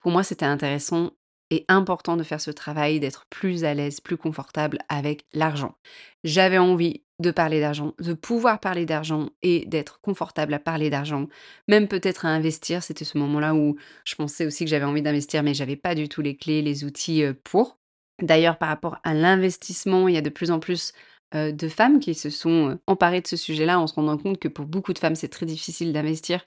pour 0.00 0.12
moi, 0.12 0.22
c'était 0.22 0.44
intéressant 0.44 1.10
et 1.50 1.64
important 1.66 2.16
de 2.16 2.22
faire 2.22 2.40
ce 2.40 2.52
travail, 2.52 3.00
d'être 3.00 3.26
plus 3.28 3.64
à 3.64 3.74
l'aise, 3.74 3.98
plus 3.98 4.16
confortable 4.16 4.78
avec 4.88 5.24
l'argent. 5.32 5.74
J'avais 6.22 6.58
envie 6.58 7.02
de 7.18 7.32
parler 7.32 7.58
d'argent, 7.58 7.92
de 7.98 8.12
pouvoir 8.12 8.60
parler 8.60 8.86
d'argent 8.86 9.30
et 9.42 9.66
d'être 9.66 10.00
confortable 10.00 10.54
à 10.54 10.60
parler 10.60 10.90
d'argent, 10.90 11.26
même 11.66 11.88
peut-être 11.88 12.24
à 12.24 12.28
investir. 12.28 12.84
C'était 12.84 13.04
ce 13.04 13.18
moment-là 13.18 13.56
où 13.56 13.76
je 14.04 14.14
pensais 14.14 14.46
aussi 14.46 14.64
que 14.64 14.70
j'avais 14.70 14.84
envie 14.84 15.02
d'investir, 15.02 15.42
mais 15.42 15.54
j'avais 15.54 15.74
pas 15.74 15.96
du 15.96 16.08
tout 16.08 16.22
les 16.22 16.36
clés, 16.36 16.62
les 16.62 16.84
outils, 16.84 17.24
pour. 17.42 17.79
D'ailleurs, 18.22 18.58
par 18.58 18.68
rapport 18.68 18.98
à 19.04 19.14
l'investissement, 19.14 20.08
il 20.08 20.14
y 20.14 20.18
a 20.18 20.22
de 20.22 20.28
plus 20.30 20.50
en 20.50 20.58
plus, 20.60 20.92
heu, 21.34 21.52
de 21.52 21.68
femmes 21.68 22.00
qui 22.00 22.14
se 22.14 22.28
sont, 22.30 22.70
heu, 22.70 22.78
emparées 22.86 23.20
de 23.22 23.26
ce 23.26 23.36
sujet-là 23.36 23.78
en 23.80 23.86
se 23.86 23.94
rendant 23.94 24.18
compte 24.18 24.38
que 24.38 24.48
pour 24.48 24.66
beaucoup 24.66 24.92
de 24.92 24.98
femmes, 24.98 25.14
c'est 25.14 25.28
très 25.28 25.46
difficile 25.46 25.92
d'investir 25.92 26.44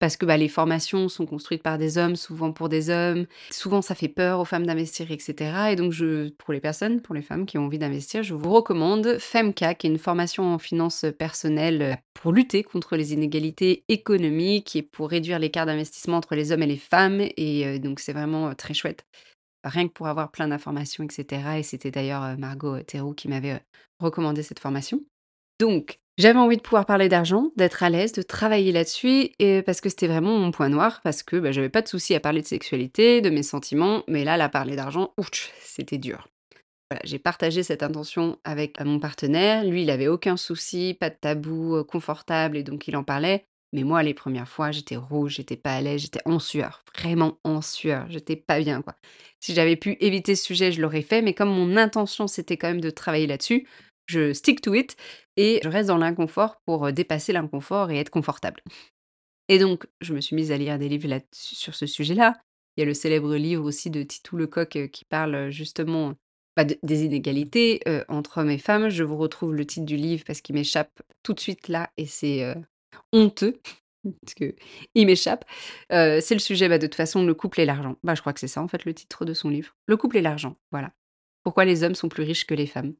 parce 0.00 0.16
que, 0.18 0.26
bah, 0.26 0.36
les 0.36 0.48
formations 0.48 1.08
sont 1.08 1.24
construites 1.24 1.62
par 1.62 1.78
des 1.78 1.96
hommes, 1.98 2.16
souvent 2.16 2.52
pour 2.52 2.68
des 2.68 2.90
hommes. 2.90 3.26
Souvent, 3.50 3.80
ça 3.80 3.94
fait 3.94 4.08
peur 4.08 4.40
aux 4.40 4.44
femmes 4.44 4.66
d'investir 4.66 5.10
et 5.10 5.18
cetera 5.18 5.72
et 5.72 5.76
donc 5.76 5.94
pour 6.36 6.52
les 6.52 6.60
personnes, 6.60 7.00
pour 7.00 7.14
les 7.14 7.22
femmes 7.22 7.46
qui 7.46 7.56
ont 7.58 7.64
envie 7.66 7.78
d'investir, 7.78 8.22
je 8.22 8.34
vous 8.34 8.50
recommande 8.52 9.16
FEMCA, 9.18 9.74
qui 9.74 9.86
est 9.86 9.90
une 9.90 9.98
formation 9.98 10.52
en 10.52 10.58
finances 10.58 11.06
personnelles, 11.18 11.82
heu, 11.82 11.94
pour 12.12 12.32
lutter 12.32 12.62
contre 12.64 12.96
les 12.96 13.14
inégalités 13.14 13.84
économiques 13.88 14.76
et 14.76 14.82
pour 14.82 15.08
réduire 15.08 15.38
l'écart 15.38 15.64
d'investissement 15.64 16.16
entre 16.18 16.34
les 16.34 16.52
hommes 16.52 16.62
et 16.62 16.66
les 16.66 16.76
femmes 16.76 17.20
et 17.22 17.78
donc 17.78 18.00
c'est 18.00 18.12
vraiment, 18.12 18.54
très 18.54 18.74
chouette. 18.74 19.04
Rien 19.64 19.88
que 19.88 19.92
pour 19.94 20.08
avoir 20.08 20.30
plein 20.30 20.48
d'informations 20.48 21.04
et 21.04 21.12
cetera 21.12 21.58
et 21.58 21.62
c'était 21.62 21.90
d'ailleurs, 21.90 22.22
heu, 22.24 22.36
Margot, 22.36 22.76
heu, 22.76 22.82
Théroux 22.84 23.14
qui 23.14 23.28
m'avait, 23.28 23.54
heu, 23.54 23.60
recommandé 23.98 24.42
cette 24.42 24.58
formation. 24.60 25.00
Donc 25.60 26.00
j'avais 26.18 26.38
envie 26.38 26.56
de 26.58 26.62
pouvoir 26.62 26.86
parler 26.86 27.08
d'argent, 27.08 27.52
d'être 27.56 27.82
à 27.82 27.90
l'aise, 27.90 28.12
de 28.12 28.22
travailler 28.22 28.72
là-dessus 28.72 29.30
et 29.38 29.62
parce 29.62 29.80
que 29.80 29.88
c'était 29.88 30.08
vraiment 30.08 30.38
mon 30.38 30.50
point 30.52 30.68
noir, 30.68 31.00
parce 31.04 31.22
que, 31.22 31.36
bah, 31.36 31.52
j'avais 31.52 31.70
pas 31.70 31.82
de 31.82 31.88
souci 31.88 32.14
à 32.14 32.20
parler 32.20 32.42
de 32.42 32.46
sexualité, 32.46 33.20
de 33.22 33.30
mes 33.30 33.42
sentiments, 33.42 34.04
mais 34.08 34.24
là, 34.24 34.36
là, 34.36 34.48
parler 34.48 34.76
d'argent, 34.76 35.12
ouch, 35.18 35.50
c'était 35.60 35.98
dur. 35.98 36.28
Voilà, 36.90 37.02
j'ai 37.04 37.18
partagé 37.18 37.62
cette 37.62 37.82
intention 37.82 38.38
avec, 38.44 38.80
mon 38.84 39.00
partenaire. 39.00 39.64
Lui, 39.64 39.82
il 39.82 39.90
avait 39.90 40.08
aucun 40.08 40.36
souci, 40.36 40.94
pas 41.00 41.10
de 41.10 41.16
tabou, 41.20 41.84
confortable 41.84 42.56
et 42.58 42.62
donc 42.64 42.88
il 42.88 42.96
en 42.96 43.04
parlait. 43.04 43.46
Mais 43.74 43.82
moi, 43.84 44.02
les 44.04 44.14
premières 44.14 44.48
fois, 44.48 44.72
j'étais 44.72 44.96
rouge, 44.96 45.34
j'étais 45.36 45.56
pas 45.58 45.74
à 45.76 45.82
l'aise, 45.82 46.02
j'étais 46.02 46.20
en 46.26 46.38
sueur, 46.38 46.84
vraiment 46.96 47.38
en 47.44 47.60
sueur, 47.60 48.06
j'étais 48.08 48.36
pas 48.36 48.60
bien, 48.60 48.82
quoi. 48.82 48.96
Si 49.40 49.54
j'avais 49.54 49.76
pu 49.76 49.96
éviter 50.00 50.36
ce 50.36 50.44
sujet, 50.44 50.72
je 50.72 50.80
l'aurais 50.80 51.02
fait, 51.02 51.22
mais 51.22 51.34
comme 51.34 51.50
mon 51.50 51.76
intention, 51.76 52.28
c'était 52.28 52.56
quand 52.56 52.68
même 52.68 52.80
de 52.80 52.90
travailler 52.90 53.26
là-dessus, 53.26 53.66
je 54.06 54.32
stick 54.32 54.60
to 54.62 54.74
it 54.74 54.96
et 55.36 55.60
je 55.64 55.68
reste 55.68 55.88
dans 55.88 55.98
l'inconfort 55.98 56.62
pour, 56.66 56.86
heu, 56.86 56.92
dépasser 56.92 57.32
l'inconfort 57.32 57.90
et 57.90 57.98
être 57.98 58.10
confortable. 58.10 58.62
Et 59.48 59.58
donc 59.58 59.86
je 60.00 60.14
me 60.14 60.20
suis 60.20 60.36
mise 60.36 60.52
à 60.52 60.56
lire 60.58 60.78
des 60.78 60.88
livres 60.88 61.08
là 61.08 61.20
sur 61.34 61.74
ce 61.74 61.86
sujet-là. 61.86 62.34
Il 62.76 62.80
y 62.80 62.82
a 62.84 62.86
le 62.86 62.94
célèbre 62.94 63.34
livre 63.36 63.64
aussi 63.64 63.90
de 63.90 64.02
Titou 64.02 64.36
Lecoq, 64.36 64.76
heu, 64.76 64.86
qui 64.88 65.04
parle, 65.04 65.34
heu, 65.34 65.50
justement, 65.50 66.14
bah, 66.56 66.64
de 66.64 66.78
des 66.82 67.04
inégalités, 67.04 67.80
entre 68.08 68.38
hommes 68.38 68.50
et 68.50 68.58
femmes. 68.58 68.88
Je 68.88 69.04
vous 69.04 69.16
retrouve 69.16 69.54
le 69.54 69.66
titre 69.66 69.86
du 69.86 69.96
livre 69.96 70.24
parce 70.26 70.40
qu'il 70.40 70.54
m'échappe 70.54 71.02
tout 71.22 71.34
de 71.34 71.40
suite 71.40 71.68
là 71.68 71.90
et 71.96 72.06
c'est, 72.06 72.54
honteux 73.12 73.60
parce 74.22 74.34
qu'il 74.34 75.06
m'échappe. 75.06 75.44
Heu, 75.92 76.20
c'est 76.20 76.34
le 76.34 76.40
sujet, 76.40 76.68
bah, 76.68 76.78
de 76.78 76.86
toute 76.86 76.94
façon, 76.94 77.24
le 77.24 77.34
couple 77.34 77.60
et 77.60 77.66
l'argent. 77.66 77.96
Bah, 78.02 78.14
je 78.14 78.20
crois 78.20 78.32
que 78.32 78.40
c'est 78.40 78.48
ça, 78.48 78.62
en 78.62 78.68
fait, 78.68 78.84
le 78.84 78.94
titre 78.94 79.24
de 79.24 79.34
son 79.34 79.48
livre. 79.48 79.74
Le 79.86 79.96
couple 79.96 80.18
et 80.18 80.22
l'argent, 80.22 80.56
voilà. 80.72 80.92
Pourquoi 81.42 81.64
les 81.64 81.82
hommes 81.84 81.94
sont 81.94 82.08
plus 82.08 82.22
riches 82.22 82.46
que 82.46 82.54
les 82.54 82.66
femmes. 82.66 82.94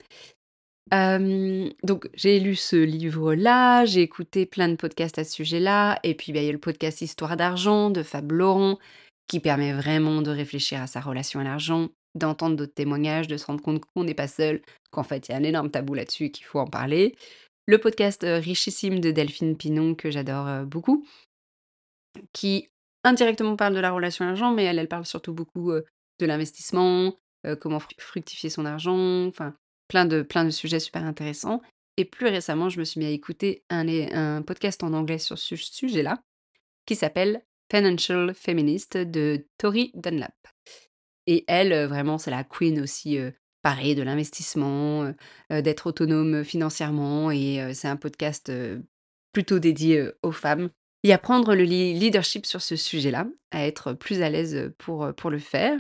Donc 1.83 2.09
j'ai 2.15 2.39
lu 2.41 2.55
ce 2.55 2.77
livre-là, 2.77 3.85
j'ai 3.85 4.03
écouté 4.03 4.47
plein 4.47 4.69
de 4.69 4.77
podcasts 4.77 5.19
à 5.19 5.25
ce 5.25 5.33
sujet-là 5.33 5.99
et 6.03 6.15
puis, 6.15 6.33
bah, 6.33 6.41
il 6.41 6.47
y 6.47 6.49
a 6.49 6.53
le 6.53 6.59
podcast 6.59 7.01
Histoire 7.01 7.37
d'argent 7.37 7.91
de 7.91 8.03
Fab 8.03 8.31
Laurent 8.31 8.79
qui 9.27 9.41
permet 9.41 9.73
vraiment 9.73 10.23
de 10.23 10.31
réfléchir 10.31 10.83
à 10.83 10.87
sa 10.87 11.01
relation 11.01 11.41
à 11.41 11.45
l'argent, 11.45 11.89
d'entendre 12.15 12.57
d'autres 12.57 12.75
témoignages, 12.75 13.27
de 13.27 13.37
se 13.37 13.47
rendre 13.47 13.63
compte 13.63 13.83
qu'on 13.85 14.05
n'est 14.05 14.15
pas 14.15 14.29
seul, 14.29 14.61
qu'en 14.91 15.03
fait, 15.03 15.29
il 15.29 15.33
y 15.33 15.35
a 15.35 15.39
un 15.39 15.43
énorme 15.43 15.71
tabou 15.71 15.95
là-dessus 15.95 16.31
qu'il 16.31 16.45
faut 16.45 16.61
en 16.61 16.67
parler. 16.67 17.17
Le 17.67 17.79
podcast, 17.79 18.25
heu, 18.25 18.37
Richissime 18.39 19.01
de 19.01 19.11
Delphine 19.11 19.57
Pinon 19.57 19.95
que 19.95 20.11
j'adore, 20.11 20.47
heu, 20.49 20.65
beaucoup 20.65 21.07
qui 22.33 22.69
indirectement 23.03 23.57
parle 23.57 23.75
de 23.75 23.81
la 23.81 23.91
relation 23.91 24.25
à 24.25 24.29
l'argent, 24.29 24.53
mais 24.53 24.65
elle, 24.65 24.79
elle 24.79 24.89
parle 24.89 25.07
surtout 25.07 25.33
beaucoup, 25.33 25.73
heu, 25.73 25.85
de 26.21 26.27
l'investissement, 26.27 27.19
comment 27.61 27.81
fru 27.81 27.95
fructifier 27.99 28.49
son 28.49 28.65
argent, 28.65 29.27
enfin 29.27 29.55
plein 29.89 30.07
de 30.07 30.23
plein 30.23 30.45
de 30.45 30.51
sujets 30.51 30.81
super 30.81 31.05
intéressants 31.05 31.61
et 31.97 32.05
plus 32.05 32.27
récemment, 32.27 32.71
je 32.71 32.79
me 32.79 32.85
suis 32.85 32.99
mis 32.99 33.07
à 33.07 33.11
écouter 33.11 33.65
un 33.71 34.43
podcast 34.43 34.83
en 34.83 34.93
anglais 34.95 35.19
sur 35.19 35.39
ce 35.39 35.55
sujet-là, 35.57 36.23
qui 36.87 36.97
s'appelle 36.97 37.45
Financial 37.71 38.35
Feminist 38.35 38.97
de 38.97 39.47
Tori 39.59 39.93
Dunlap. 39.95 40.35
Et 41.27 41.45
elle, 41.47 41.87
vraiment, 41.87 42.19
c'est 42.19 42.31
la 42.33 42.43
queen 42.45 42.81
aussi, 42.81 43.19
pareil 43.65 43.97
de 43.97 44.03
l'investissement, 44.03 45.13
heu, 45.51 45.63
d'être 45.63 45.89
autonome 45.89 46.45
financièrement 46.45 47.33
et 47.33 47.61
heu, 47.61 47.75
c'est 47.75 47.89
un 47.89 47.97
podcast, 47.97 48.53
plutôt 49.33 49.59
dédié, 49.59 50.09
aux 50.23 50.31
femmes 50.31 50.71
et 51.03 51.13
à 51.13 51.19
prendre 51.19 51.55
le 51.55 51.65
lea 51.65 51.93
leadership 51.99 52.47
sur 52.47 52.63
ce 52.63 52.77
sujet-là, 52.77 53.27
à 53.51 53.67
être 53.67 53.93
plus 53.93 54.23
à 54.23 54.31
l'aise, 54.31 54.73
pour, 54.79 55.13
pour 55.17 55.31
le 55.31 55.39
faire. 55.41 55.79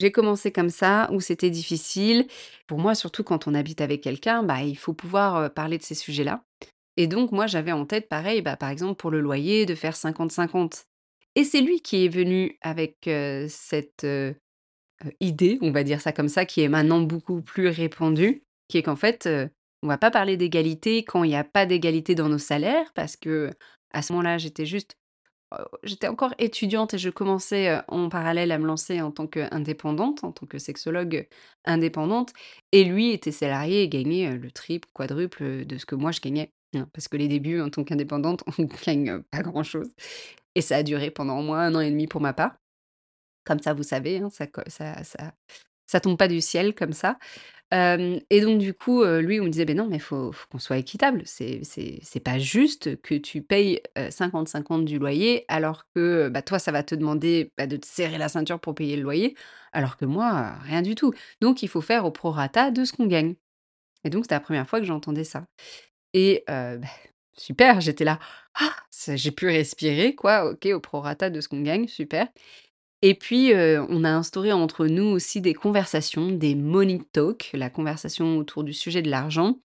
J'ai 0.00 0.12
commencé 0.12 0.50
comme 0.52 0.70
ça, 0.70 1.10
où 1.12 1.20
c'était 1.20 1.50
difficile. 1.50 2.26
Pour 2.66 2.78
moi, 2.78 2.94
surtout 2.94 3.24
quand 3.24 3.46
on 3.46 3.54
habite 3.54 3.82
avec 3.82 4.00
quelqu'un, 4.00 4.42
bah, 4.42 4.62
il 4.62 4.78
faut 4.78 4.94
pouvoir, 4.94 5.52
parler 5.52 5.76
de 5.76 5.82
ces 5.82 5.94
sujets-là 5.94 6.44
et 6.96 7.06
donc 7.06 7.32
moi, 7.32 7.46
j'avais 7.46 7.72
en 7.72 7.86
tête 7.86 8.08
pareil, 8.08 8.42
bah, 8.42 8.56
par 8.56 8.68
exemple 8.68 8.96
pour 8.96 9.10
le 9.10 9.20
loyer, 9.20 9.64
de 9.64 9.74
faire 9.74 9.96
50-50 9.96 10.84
et 11.34 11.44
c'est 11.44 11.60
lui 11.60 11.80
qui 11.80 12.04
est 12.04 12.08
venu 12.08 12.58
avec, 12.60 13.08
cette, 13.48 14.04
heu, 15.04 15.12
idée, 15.20 15.58
on 15.62 15.70
va 15.72 15.84
dire 15.84 16.00
ça 16.00 16.12
comme 16.12 16.28
ça, 16.28 16.44
qui 16.46 16.62
est 16.62 16.68
maintenant 16.68 17.00
beaucoup 17.00 17.42
plus 17.42 17.68
répandue, 17.68 18.42
qui 18.68 18.78
est 18.78 18.82
qu'en 18.82 18.96
fait, 18.96 19.26
heu, 19.26 19.50
on 19.82 19.88
va 19.88 19.98
pas 19.98 20.10
parler 20.10 20.36
d'égalité 20.36 21.04
quand 21.04 21.24
il 21.24 21.30
y 21.32 21.36
a 21.36 21.44
pas 21.44 21.66
d'égalité 21.66 22.14
dans 22.14 22.28
nos 22.28 22.38
salaires 22.38 22.92
parce 22.94 23.16
qu'à 23.16 24.02
ce 24.02 24.12
moment-là, 24.12 24.38
j'étais 24.38 24.66
juste 24.66 24.96
Heu, 25.52 25.64
j'étais 25.82 26.08
encore 26.08 26.34
étudiante 26.38 26.94
et 26.94 26.98
je 26.98 27.10
commençais, 27.10 27.70
heu, 27.70 27.82
en 27.88 28.08
parallèle 28.08 28.52
à 28.52 28.58
me 28.58 28.66
lancer 28.66 29.00
en 29.02 29.10
tant 29.10 29.26
qu'indépendante, 29.26 30.22
en 30.24 30.32
tant 30.32 30.46
que 30.46 30.58
sexologue, 30.58 31.28
indépendante 31.64 32.32
et 32.72 32.84
lui 32.84 33.10
était 33.12 33.32
salarié 33.32 33.82
et 33.82 33.88
gagnait, 33.88 34.28
heu, 34.32 34.36
le 34.36 34.50
triple, 34.52 34.88
quadruple, 34.92 35.64
de 35.66 35.78
ce 35.78 35.86
que 35.86 35.94
moi 35.96 36.12
je 36.12 36.20
gagnais, 36.20 36.52
hein. 36.76 36.88
Parce 36.92 37.08
que 37.08 37.16
les 37.16 37.28
débuts 37.28 37.60
en 37.60 37.70
tant 37.70 37.84
qu'indépendante, 37.84 38.44
on 38.58 38.64
gagne, 38.86 39.22
pas 39.30 39.42
grand-chose 39.42 39.90
et 40.56 40.62
ça 40.62 40.76
a 40.78 40.82
duré 40.84 41.10
pendant 41.10 41.38
au 41.40 41.42
moins 41.42 41.60
1 41.66 41.74
an 41.76 41.80
et 41.80 41.90
demi 41.90 42.06
pour 42.08 42.20
ma 42.20 42.32
part. 42.34 42.56
Comme 43.46 43.60
ça, 43.60 43.72
vous 43.74 43.82
savez, 43.82 44.18
hein, 44.18 44.28
ça 44.30 44.46
ça 44.68 45.02
ça 45.04 45.32
ça 45.86 46.00
tombe 46.00 46.18
pas 46.18 46.28
du 46.28 46.40
ciel 46.40 46.74
comme 46.74 46.92
ça. 46.92 47.18
Et 47.72 48.40
donc 48.42 48.58
du 48.60 48.74
coup, 48.74 49.04
lui, 49.04 49.40
on 49.40 49.44
me 49.44 49.50
disait: 49.50 49.64
«Beh 49.66 49.74
non, 49.74 49.88
mais 49.88 49.98
faut 50.00 50.32
faut 50.32 50.46
qu'on 50.50 50.58
soit 50.60 50.78
équitable. 50.78 51.22
C'est 51.26 51.60
c'est 51.64 52.00
c'est 52.02 52.20
pas 52.20 52.38
juste 52.38 53.00
que 53.02 53.14
tu 53.16 53.42
payes, 53.42 53.80
heu, 53.98 54.10
50-50 54.10 54.84
du 54.86 54.98
loyer 54.98 55.44
alors 55.48 55.84
que, 55.94 56.28
bah, 56.30 56.42
toi, 56.42 56.58
ça 56.60 56.72
va 56.72 56.82
te 56.84 56.94
demander, 56.96 57.52
bah, 57.58 57.66
de 57.68 57.76
te 57.78 57.86
serrer 57.86 58.18
la 58.18 58.28
ceinture 58.30 58.60
pour 58.60 58.74
payer 58.76 58.96
le 58.96 59.02
loyer, 59.04 59.36
alors 59.72 59.96
que 59.98 60.04
moi, 60.06 60.54
rien 60.64 60.82
du 60.82 60.94
tout. 60.96 61.12
Donc 61.42 61.62
il 61.62 61.68
faut 61.68 61.80
faire 61.82 62.04
au 62.06 62.10
prorata 62.12 62.70
de 62.72 62.84
ce 62.84 62.92
qu'on 62.94 63.06
gagne» 63.06 63.36
et 64.04 64.10
donc 64.10 64.24
c'était 64.24 64.36
la 64.36 64.40
première 64.40 64.68
fois 64.68 64.80
que 64.80 64.86
j'entendais 64.86 65.24
ça 65.24 65.46
et 66.14 66.44
bah, 66.48 66.76
super, 67.36 67.80
j'étais 67.82 68.04
là: 68.04 68.18
«Ah!» 68.56 68.74
j'ai 69.16 69.30
pu 69.32 69.48
respirer 69.48 70.14
quoi, 70.16 70.50
OK, 70.52 70.66
au 70.74 70.80
prorata 70.80 71.30
de 71.30 71.40
ce 71.42 71.48
qu'on 71.48 71.62
gagne, 71.62 71.88
super 71.88 72.28
et 73.02 73.14
puis, 73.14 73.52
heu, 73.52 73.84
on 73.88 74.04
a 74.04 74.10
instauré 74.10 74.52
entre 74.52 74.86
nous 74.86 75.04
aussi 75.04 75.40
des 75.40 75.54
conversations, 75.54 76.30
des 76.30 76.54
money 76.54 77.00
talk, 77.12 77.50
la 77.54 77.70
conversation 77.70 78.36
autour 78.38 78.64
du 78.64 78.72
sujet 78.74 79.02
de 79.02 79.10
l'argent, 79.10 79.58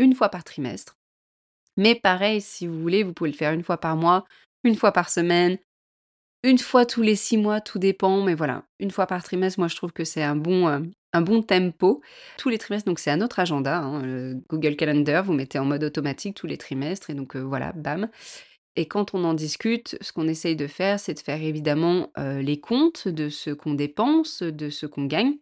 une 0.00 0.14
fois 0.14 0.28
par 0.30 0.44
trimestre. 0.44 0.96
Mais 1.76 1.94
pareil, 1.94 2.40
si 2.40 2.66
vous 2.66 2.80
voulez, 2.80 3.02
vous 3.02 3.12
pouvez 3.14 3.30
le 3.30 3.36
faire 3.36 3.52
une 3.52 3.64
fois 3.64 3.78
par 3.78 3.96
mois, 3.96 4.24
une 4.64 4.76
fois 4.76 4.92
par 4.92 5.10
semaine, 5.10 5.58
une 6.42 6.58
fois 6.58 6.86
tous 6.86 7.02
les 7.02 7.16
6 7.16 7.36
mois, 7.38 7.60
tout 7.60 7.78
dépend, 7.78 8.22
mais 8.22 8.34
voilà, 8.34 8.64
une 8.78 8.90
fois 8.90 9.06
par 9.06 9.22
trimestre, 9.24 9.58
moi 9.60 9.68
je 9.68 9.76
trouve 9.76 9.92
que 9.92 10.04
c'est 10.04 10.22
un 10.22 10.36
bon, 10.36 10.68
heu, 10.68 10.90
un 11.12 11.22
bon 11.22 11.42
tempo. 11.42 12.02
Tous 12.36 12.50
les 12.50 12.58
trimestres, 12.58 12.86
donc 12.86 12.98
c'est 12.98 13.10
à 13.10 13.16
notre 13.16 13.38
agenda, 13.40 13.78
hein, 13.78 14.34
Google 14.50 14.76
Calendar, 14.76 15.24
vous 15.24 15.32
mettez 15.32 15.58
en 15.58 15.64
mode 15.64 15.84
automatique 15.84 16.36
tous 16.36 16.46
les 16.46 16.58
trimestres 16.58 17.10
et 17.10 17.14
donc 17.14 17.36
heu, 17.36 17.40
voilà, 17.40 17.72
bam 17.72 18.08
et 18.76 18.86
quand 18.86 19.14
on 19.14 19.24
en 19.24 19.34
discute, 19.34 19.96
ce 20.00 20.12
qu'on 20.12 20.28
essaye 20.28 20.56
de 20.56 20.66
faire, 20.66 20.98
c'est 21.00 21.14
de 21.14 21.20
faire 21.20 21.42
évidemment, 21.42 22.10
heu, 22.18 22.40
les 22.40 22.60
comptes 22.60 23.08
de 23.08 23.28
ce 23.28 23.50
qu'on 23.50 23.74
dépense, 23.74 24.42
de 24.42 24.70
ce 24.70 24.86
qu'on 24.86 25.04
gagne. 25.06 25.36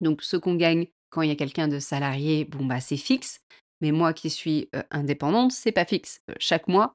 Donc 0.00 0.22
ce 0.22 0.36
qu'on 0.36 0.54
gagne 0.54 0.86
quand 1.10 1.22
il 1.22 1.28
y 1.28 1.32
a 1.32 1.36
quelqu'un 1.36 1.68
de 1.68 1.78
salarié, 1.78 2.44
bon, 2.44 2.64
bah, 2.66 2.80
c'est 2.80 2.96
fixe, 2.96 3.40
mais 3.80 3.92
moi 3.92 4.12
qui 4.12 4.30
suis, 4.30 4.68
heu, 4.74 4.82
indépendante, 4.90 5.52
c'est 5.52 5.72
pas 5.72 5.84
fixe. 5.84 6.20
Heu, 6.30 6.34
chaque 6.38 6.68
mois, 6.68 6.94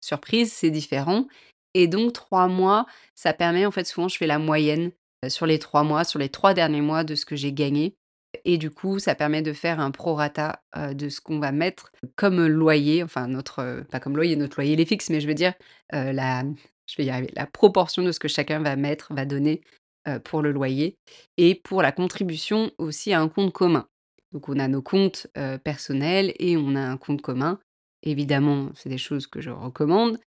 surprise, 0.00 0.52
c'est 0.52 0.70
différent 0.70 1.26
et 1.74 1.88
donc 1.88 2.12
3 2.14 2.48
mois, 2.48 2.86
ça 3.16 3.32
permet 3.34 3.66
en 3.66 3.70
fait 3.72 3.84
souvent 3.84 4.08
je 4.08 4.16
fais 4.18 4.26
la 4.28 4.38
moyenne, 4.38 4.92
heu, 5.24 5.28
sur 5.30 5.46
les 5.46 5.58
3 5.58 5.84
mois, 5.84 6.04
sur 6.04 6.18
les 6.20 6.28
3 6.30 6.54
derniers 6.54 6.82
mois 6.82 7.04
de 7.04 7.14
ce 7.16 7.26
que 7.26 7.36
j'ai 7.36 7.52
gagné 7.52 7.96
et 8.44 8.58
du 8.58 8.70
coup, 8.70 8.98
ça 8.98 9.14
permet 9.14 9.42
de 9.42 9.52
faire 9.52 9.80
un 9.80 9.90
prorata, 9.90 10.62
heu, 10.76 10.94
de 10.94 11.08
ce 11.08 11.20
qu'on 11.20 11.38
va 11.40 11.52
mettre 11.52 11.92
comme 12.16 12.46
loyer, 12.46 13.02
enfin 13.02 13.26
notre, 13.28 13.60
heu, 13.62 13.84
pas 13.90 14.00
comme 14.00 14.16
loyer, 14.16 14.36
notre 14.36 14.56
loyer 14.58 14.74
il 14.74 14.80
est 14.80 14.84
fixe, 14.86 15.10
mais 15.10 15.20
je 15.20 15.26
veux 15.28 15.34
dire, 15.34 15.54
heu, 15.94 16.12
la 16.12 16.44
je 16.86 16.96
vais 16.98 17.04
y 17.06 17.10
arriver, 17.10 17.32
la 17.34 17.46
proportion 17.46 18.02
de 18.02 18.12
ce 18.12 18.20
que 18.20 18.28
chacun 18.28 18.60
va 18.62 18.76
mettre, 18.76 19.14
va 19.14 19.24
donner, 19.24 19.62
pour 20.24 20.42
le 20.42 20.52
loyer 20.52 20.98
et 21.38 21.54
pour 21.54 21.80
la 21.82 21.90
contribution 21.92 22.70
aussi 22.78 23.12
à 23.14 23.20
un 23.22 23.28
compte 23.28 23.52
commun. 23.54 23.86
Donc 24.32 24.48
on 24.50 24.58
a 24.58 24.68
nos 24.68 24.82
comptes, 24.82 25.28
personnels 25.64 26.34
et 26.38 26.56
on 26.58 26.74
a 26.76 26.80
un 26.80 26.96
compte 26.98 27.22
commun. 27.22 27.58
Évidemment, 28.02 28.70
c'est 28.74 28.90
des 28.90 28.98
choses 28.98 29.26
que 29.26 29.40
je 29.40 29.50
recommande. 29.50 30.18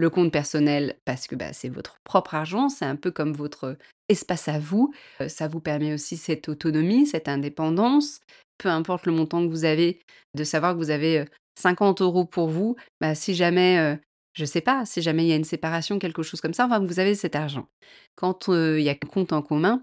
Le 0.00 0.08
compte 0.08 0.32
personnel 0.32 0.96
parce 1.04 1.26
que, 1.26 1.34
bah, 1.34 1.52
c'est 1.52 1.68
votre 1.68 1.96
propre 2.04 2.34
argent, 2.34 2.70
c'est 2.70 2.86
un 2.86 2.96
peu 2.96 3.10
comme 3.10 3.34
votre, 3.34 3.76
espace 4.08 4.48
à 4.48 4.58
vous. 4.58 4.94
Heu, 5.20 5.28
ça 5.28 5.46
vous 5.46 5.60
permet 5.60 5.92
aussi 5.92 6.16
cette 6.16 6.48
autonomie, 6.48 7.06
cette 7.06 7.28
indépendance, 7.28 8.20
peu 8.56 8.70
importe 8.70 9.04
le 9.04 9.12
montant 9.12 9.42
que 9.46 9.50
vous 9.50 9.66
avez, 9.66 10.00
de 10.34 10.42
savoir 10.42 10.72
que 10.72 10.78
vous 10.78 10.88
avez, 10.90 11.20
heu, 11.20 11.24
50 11.54 12.00
€ 12.00 12.26
pour 12.30 12.48
vous. 12.48 12.76
Bah, 13.02 13.14
si 13.14 13.34
jamais, 13.34 13.78
heu, 13.78 13.98
je 14.32 14.46
sais 14.46 14.62
pas, 14.62 14.86
si 14.86 15.02
jamais 15.02 15.24
il 15.24 15.28
y 15.28 15.32
a 15.32 15.36
une 15.36 15.44
séparation, 15.44 15.98
quelque 15.98 16.22
chose 16.22 16.40
comme 16.40 16.54
ça, 16.54 16.64
enfin, 16.64 16.80
vous 16.80 16.98
avez 16.98 17.14
cet 17.14 17.36
argent. 17.36 17.68
Quand, 18.16 18.48
heu, 18.48 18.78
il 18.80 18.84
y 18.84 18.88
a 18.88 18.94
qu'un 18.94 19.06
compte 19.08 19.34
en 19.34 19.42
commun, 19.42 19.82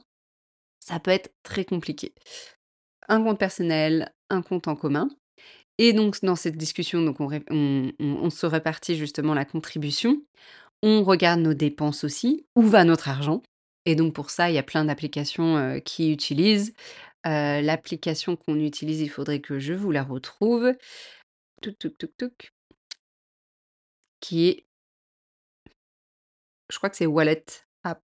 ça 0.79 0.99
peut 0.99 1.11
être 1.11 1.31
très 1.43 1.65
compliqué. 1.65 2.13
Un 3.09 3.23
compte 3.23 3.39
personnel, 3.39 4.11
un 4.29 4.41
compte 4.41 4.67
en 4.67 4.75
commun 4.75 5.09
et 5.77 5.93
donc 5.93 6.21
dans 6.23 6.35
cette 6.35 6.57
discussion, 6.57 7.01
donc 7.03 7.17
on 7.19 8.29
se 8.29 8.45
répartit 8.45 8.95
justement 8.95 9.33
la 9.33 9.45
contribution. 9.45 10.21
On 10.83 11.03
regarde 11.03 11.41
nos 11.41 11.53
dépenses 11.55 12.03
aussi, 12.03 12.45
où 12.55 12.63
va 12.63 12.83
notre 12.85 13.09
argent? 13.09 13.43
Et 13.85 13.95
donc 13.95 14.13
pour 14.13 14.29
ça, 14.31 14.49
il 14.51 14.55
y 14.55 14.59
a 14.59 14.63
plein 14.63 14.85
d'applications, 14.85 15.57
heu, 15.57 15.79
qui 15.79 16.11
utilisent. 16.13 16.73
Heu, 17.27 17.61
l'application 17.61 18.35
qu'on 18.37 18.59
utilise, 18.59 19.01
il 19.01 19.09
faudrait 19.09 19.41
que 19.41 19.59
je 19.59 19.73
vous 19.73 19.91
la 19.91 20.03
retrouve. 20.03 20.73
Touc, 21.61 21.77
touc, 21.79 21.97
touc, 21.97 22.11
touc, 22.17 22.53
qui 24.19 24.47
est 24.49 24.65
je 26.69 26.77
crois 26.77 26.89
que 26.89 26.97
c'est 26.97 27.05
Wallet 27.05 27.43
App, 27.83 28.01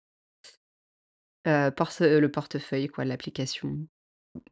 porte 1.76 2.02
le 2.02 2.28
portefeuille 2.30 2.88
quoi, 2.88 3.06
l'application. 3.06 3.88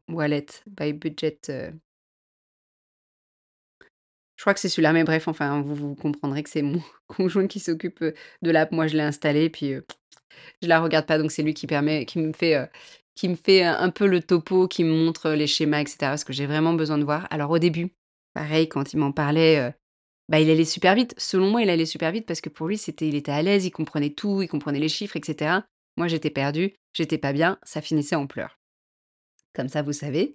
Wallet 0.08 0.46
by 0.66 0.92
Budget, 0.92 1.40
je 4.36 4.42
crois 4.42 4.54
que 4.54 4.60
c'est 4.60 4.68
celui-là, 4.68 4.92
mais 4.92 5.04
bref, 5.04 5.28
enfin, 5.28 5.62
vous 5.62 5.74
vous 5.74 5.94
comprendrez 5.94 6.42
que 6.42 6.50
c'est 6.50 6.62
mon 6.62 6.82
conjoint 7.08 7.46
qui 7.46 7.60
s'occupe, 7.60 8.02
de 8.02 8.50
l'app. 8.50 8.72
Moi, 8.72 8.86
je 8.86 8.96
l'ai 8.96 9.02
installée 9.02 9.50
puis, 9.50 9.74
Je 10.62 10.68
la 10.68 10.80
regarde 10.80 11.06
pas, 11.06 11.18
donc 11.18 11.30
c'est 11.30 11.42
lui 11.42 11.54
qui 11.54 11.66
permet 11.66 12.04
qui 12.04 12.18
me 12.18 12.32
fait, 12.32 13.62
un 13.62 13.90
peu 13.90 14.06
le 14.06 14.22
topo, 14.22 14.68
qui 14.68 14.84
me 14.84 14.92
montre, 14.92 15.30
les 15.30 15.46
schémas 15.46 15.80
et 15.80 15.86
cetera, 15.86 16.10
parce 16.10 16.24
que 16.24 16.32
j'ai 16.32 16.46
vraiment 16.46 16.74
besoin 16.74 16.98
de 16.98 17.04
voir. 17.04 17.26
Alors 17.30 17.50
au 17.50 17.58
début, 17.58 17.92
pareil, 18.34 18.68
quand 18.68 18.92
il 18.92 18.98
m'en 18.98 19.12
parlait, 19.12 19.74
bah, 20.28 20.40
il 20.40 20.50
allait 20.50 20.64
super 20.64 20.94
vite. 20.94 21.14
Selon 21.16 21.50
moi, 21.50 21.62
il 21.62 21.70
allait 21.70 21.86
super 21.86 22.12
vite 22.12 22.26
parce 22.26 22.40
que 22.40 22.48
pour 22.50 22.66
lui, 22.66 22.76
c'était 22.76 23.08
il 23.08 23.14
était 23.14 23.32
à 23.32 23.42
l'aise, 23.42 23.64
il 23.64 23.70
comprenait 23.70 24.10
tout, 24.10 24.42
il 24.42 24.48
comprenait 24.48 24.80
les 24.80 24.88
chiffres 24.88 25.16
et 25.16 25.22
cetera. 25.24 25.64
Moi, 25.96 26.08
j'étais 26.08 26.30
perdue, 26.30 26.74
j'étais 26.92 27.18
pas 27.18 27.32
bien, 27.32 27.58
ça 27.62 27.80
finissait 27.80 28.16
en 28.16 28.26
pleurs. 28.26 28.58
Comme 29.54 29.68
ça, 29.68 29.80
vous 29.82 29.94
savez. 29.94 30.34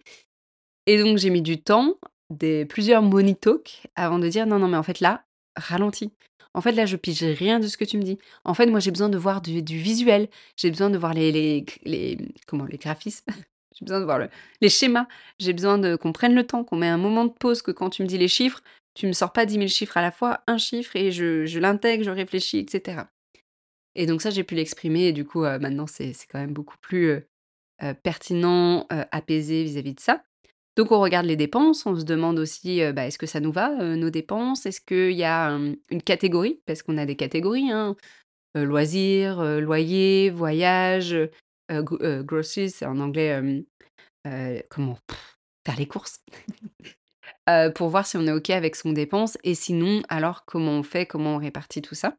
Et 0.88 0.98
donc 0.98 1.18
j'ai 1.18 1.30
mis 1.30 1.44
du 1.44 1.62
temps, 1.62 1.98
des 2.32 2.66
plusieurs 2.66 3.02
money 3.02 3.38
avant 3.96 4.20
de 4.20 4.28
dire: 4.30 4.48
«Non, 4.48 4.60
non, 4.60 4.68
mais 4.68 4.78
en 4.78 4.84
fait 4.84 5.00
là, 5.00 5.26
ralentis. 5.56 6.12
En 6.54 6.62
fait 6.62 6.74
là, 6.74 6.86
je 6.86 6.98
pige 6.98 7.24
rien 7.24 7.60
de 7.60 7.68
ce 7.68 7.78
que 7.78 7.86
tu 7.86 7.98
me 7.98 8.04
dis. 8.04 8.18
En 8.44 8.54
fait, 8.54 8.66
moi, 8.68 8.80
j'ai 8.80 8.92
besoin 8.92 9.10
de 9.10 9.18
voir 9.18 9.42
du 9.42 9.62
visuel. 9.62 10.28
J'ai 10.58 10.70
besoin 10.72 10.90
de 10.90 10.98
voir 10.98 11.14
les 11.14 11.32
les 11.32 12.18
comment? 12.48 12.66
Les 12.66 12.78
graphismes. 12.78 13.26
J'ai 13.80 13.86
besoin 13.86 14.02
de 14.02 14.06
voir 14.06 14.20
le 14.20 14.30
les 14.62 14.70
schémas. 14.70 15.08
J'ai 15.40 15.54
besoin 15.54 15.78
de 15.78 15.96
qu'on 15.96 16.12
prenne 16.12 16.36
le 16.36 16.46
temps, 16.46 16.64
qu'on 16.66 16.76
met 16.76 16.88
un 16.90 16.98
moment 16.98 17.24
de 17.26 17.32
pause, 17.32 17.62
que 17.62 17.72
quand 17.72 17.90
tu 17.90 18.04
me 18.04 18.08
dis 18.08 18.18
les 18.18 18.28
chiffres, 18.28 18.62
tu 18.96 19.08
me 19.08 19.14
sors 19.14 19.32
pas 19.34 19.46
dix 19.46 19.58
mille 19.58 19.70
chiffres 19.70 19.96
à 19.98 20.02
la 20.02 20.12
fois, 20.12 20.42
un 20.48 20.58
chiffre 20.58 20.96
et 20.98 21.12
je 21.12 21.46
je 21.46 21.60
l'intègre, 21.60 22.04
je 22.04 22.12
réfléchis 22.12 22.60
et 22.60 22.66
cetera». 22.70 23.08
Et 23.96 24.06
donc 24.08 24.22
ça, 24.22 24.30
j'ai 24.32 24.44
pu 24.46 24.56
l'exprimer 24.56 25.08
et 25.10 25.14
du 25.14 25.26
coup, 25.26 25.44
heu, 25.46 25.60
maintenant 25.60 25.88
c'est 25.88 26.14
quand 26.32 26.40
même 26.40 26.54
beaucoup 26.54 26.78
plus, 26.82 27.08
heu 27.12 27.28
heu, 27.84 27.94
pertinent, 28.04 28.88
apaisé 29.12 29.64
vis-à-vis 29.66 29.96
de 29.96 30.00
ça. 30.02 30.24
Donc 30.78 30.92
on 30.92 31.02
regarde 31.02 31.26
les 31.26 31.36
dépenses, 31.36 31.86
on 31.86 32.00
se 32.00 32.06
demande 32.06 32.40
aussi, 32.40 32.82
bah, 32.94 33.06
est-ce 33.06 33.18
que 33.18 33.26
ça 33.26 33.42
nous 33.42 33.52
va, 33.52 33.70
nos 33.96 34.10
dépenses? 34.10 34.66
Est-ce 34.66 34.80
qu'il 34.80 35.12
y 35.12 35.24
a, 35.24 35.50
une 35.50 36.02
catégorie? 36.04 36.62
Parce 36.66 36.82
qu'on 36.82 36.98
a 36.98 37.06
des 37.06 37.18
catégories, 37.18 37.72
hein, 37.72 37.96
loisirs, 38.56 39.42
heu, 39.42 39.60
loyer, 39.60 40.30
voyage, 40.30 41.16
groceries, 41.70 42.70
c'est 42.70 42.86
en 42.86 43.00
anglais, 43.00 43.64
comment? 44.70 44.98
Faire 45.66 45.78
les 45.78 45.88
courses, 45.88 46.24
pour 47.76 47.90
voir 47.90 48.06
si 48.08 48.18
on 48.18 48.26
est 48.26 48.32
OK 48.32 48.50
avec 48.50 48.82
qu'on 48.82 48.94
dépense 48.94 49.38
et 49.44 49.56
sinon, 49.56 50.02
alors 50.10 50.46
comment 50.46 50.72
on 50.72 50.84
fait? 50.84 51.06
Comment 51.06 51.36
on 51.36 51.40
répartit 51.40 51.82
tout 51.82 51.96
ça? 51.96 52.16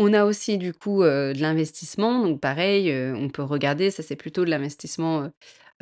On 0.00 0.12
a 0.14 0.24
aussi 0.24 0.58
du 0.58 0.72
coup, 0.72 1.02
de 1.02 1.40
l'investissement, 1.40 2.22
donc 2.24 2.40
pareil, 2.40 2.92
on 3.14 3.28
peut 3.28 3.42
regarder, 3.42 3.90
ça 3.90 4.02
c'est 4.02 4.16
plutôt 4.16 4.44
de 4.44 4.50
l'investissement, 4.50 5.30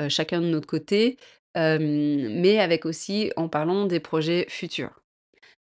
heu, 0.01 0.09
chacun 0.09 0.41
de 0.41 0.47
notre 0.47 0.67
côté, 0.67 1.17
hem, 1.55 2.41
mais 2.41 2.59
avec 2.61 2.87
aussi 2.87 3.33
en 3.37 3.49
parlant 3.49 3.87
des 3.87 4.01
projets 4.01 4.47
futurs. 4.49 5.01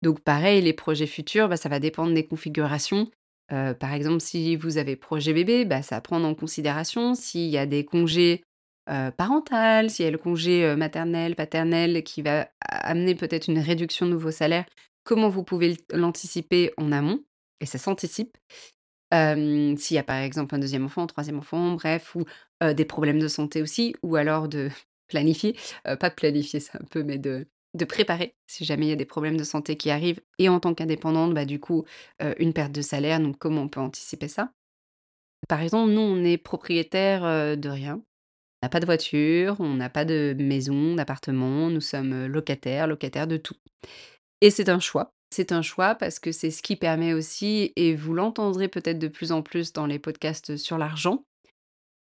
Donc 0.01 0.19
pareil, 0.21 0.62
les 0.62 0.73
projets 0.73 1.07
futurs, 1.07 1.47
bah, 1.49 1.57
ça 1.57 1.69
va 1.69 1.79
dépendre 1.79 2.13
des 2.13 2.25
configurations. 2.25 3.07
Heu, 3.51 3.73
par 3.75 3.93
exemple, 3.93 4.21
si 4.21 4.55
vous 4.55 4.77
avez 4.77 4.95
projet 4.95 5.34
bébé, 5.34 5.65
bah, 5.65 5.81
c'est 5.81 5.95
à 5.95 6.01
prendre 6.01 6.27
en 6.27 6.36
considération. 6.36 7.13
S'il 7.15 7.49
y 7.49 7.57
a 7.57 7.65
des 7.65 7.86
congés, 7.86 8.43
heu, 8.89 9.12
parentales, 9.15 9.89
s'il 9.89 10.05
y 10.05 10.07
a 10.07 10.12
le 10.12 10.17
congé, 10.17 10.75
maternel, 10.75 11.36
paternel 11.36 12.03
qui 12.03 12.21
va 12.21 12.49
amener 12.62 13.15
peut-être 13.15 13.47
une 13.47 13.60
réduction 13.60 14.07
de 14.07 14.15
vos 14.15 14.31
salaires, 14.31 14.65
comment 15.03 15.29
vous 15.29 15.43
pouvez 15.43 15.77
l'anticiper 15.93 16.71
en 16.77 16.91
amont? 16.91 17.23
Et 17.60 17.65
ça 17.67 17.77
s'anticipe. 17.77 18.38
S'il 19.12 19.95
y 19.95 20.00
a 20.00 20.04
par 20.04 20.17
exemple 20.17 20.56
un 20.56 20.60
deuxième 20.60 20.86
enfant, 20.86 21.04
un 21.04 21.08
troisième 21.08 21.38
enfant, 21.39 21.74
bref, 21.74 22.15
ou 22.15 22.26
des 22.74 22.86
problèmes 22.86 23.19
de 23.19 23.28
santé 23.28 23.62
aussi, 23.62 23.95
ou 24.04 24.15
alors 24.15 24.47
de 24.47 24.69
planifier, 25.08 25.56
pas 25.84 26.10
de 26.10 26.15
planifier, 26.15 26.60
c'est 26.60 26.78
un 26.78 26.86
peu, 26.89 27.04
mais 27.04 27.17
de 27.17 27.45
préparer 27.88 28.36
si 28.47 28.65
jamais 28.65 28.86
il 28.88 28.89
y 28.89 28.93
a 28.93 28.95
des 28.97 29.06
problèmes 29.06 29.38
de 29.38 29.43
santé 29.43 29.76
qui 29.78 29.89
arrivent 29.91 30.21
et 30.39 30.50
en 30.50 30.60
tant 30.60 30.74
qu'indépendante, 30.74 31.34
bah, 31.34 31.45
du 31.45 31.60
coup, 31.60 31.86
une 32.39 32.54
perte 32.54 32.71
de 32.71 32.82
salaire, 32.82 33.19
donc 33.19 33.38
comment 33.38 33.62
on 33.63 33.69
peut 33.69 33.80
anticiper 33.82 34.28
ça? 34.28 34.52
Par 35.47 35.62
exemple, 35.62 35.91
nous, 35.91 36.02
on 36.02 36.24
est 36.24 36.38
propriétaires, 36.38 37.26
heu, 37.26 37.58
de 37.58 37.69
rien. 37.69 37.95
On 38.63 38.67
n'a 38.67 38.69
pas 38.69 38.80
de 38.82 38.86
voiture, 38.86 39.58
on 39.60 39.76
n'a 39.76 39.89
pas 39.89 40.06
de 40.06 40.36
maison, 40.39 40.95
d'appartement, 40.95 41.69
nous 41.69 41.82
sommes, 41.82 42.28
locataires, 42.28 42.88
locataires 42.88 43.28
de 43.28 43.38
tout 43.38 43.56
et 44.41 44.52
c'est 44.52 44.69
un 44.69 44.80
choix. 44.80 45.13
C'est 45.34 45.54
un 45.54 45.62
choix 45.62 45.96
parce 45.96 46.20
que 46.20 46.32
c'est 46.32 46.52
ce 46.52 46.62
qui 46.62 46.76
permet 46.76 47.13
aussi 47.13 47.72
et 47.78 47.96
vous 47.96 48.13
l'entendrez 48.13 48.67
peut-être 48.67 49.00
de 49.00 49.08
plus 49.08 49.32
en 49.32 49.41
plus 49.41 49.72
dans 49.72 49.86
les 49.86 49.98
podcasts 49.98 50.58
sur 50.58 50.78
l'argent, 50.78 51.24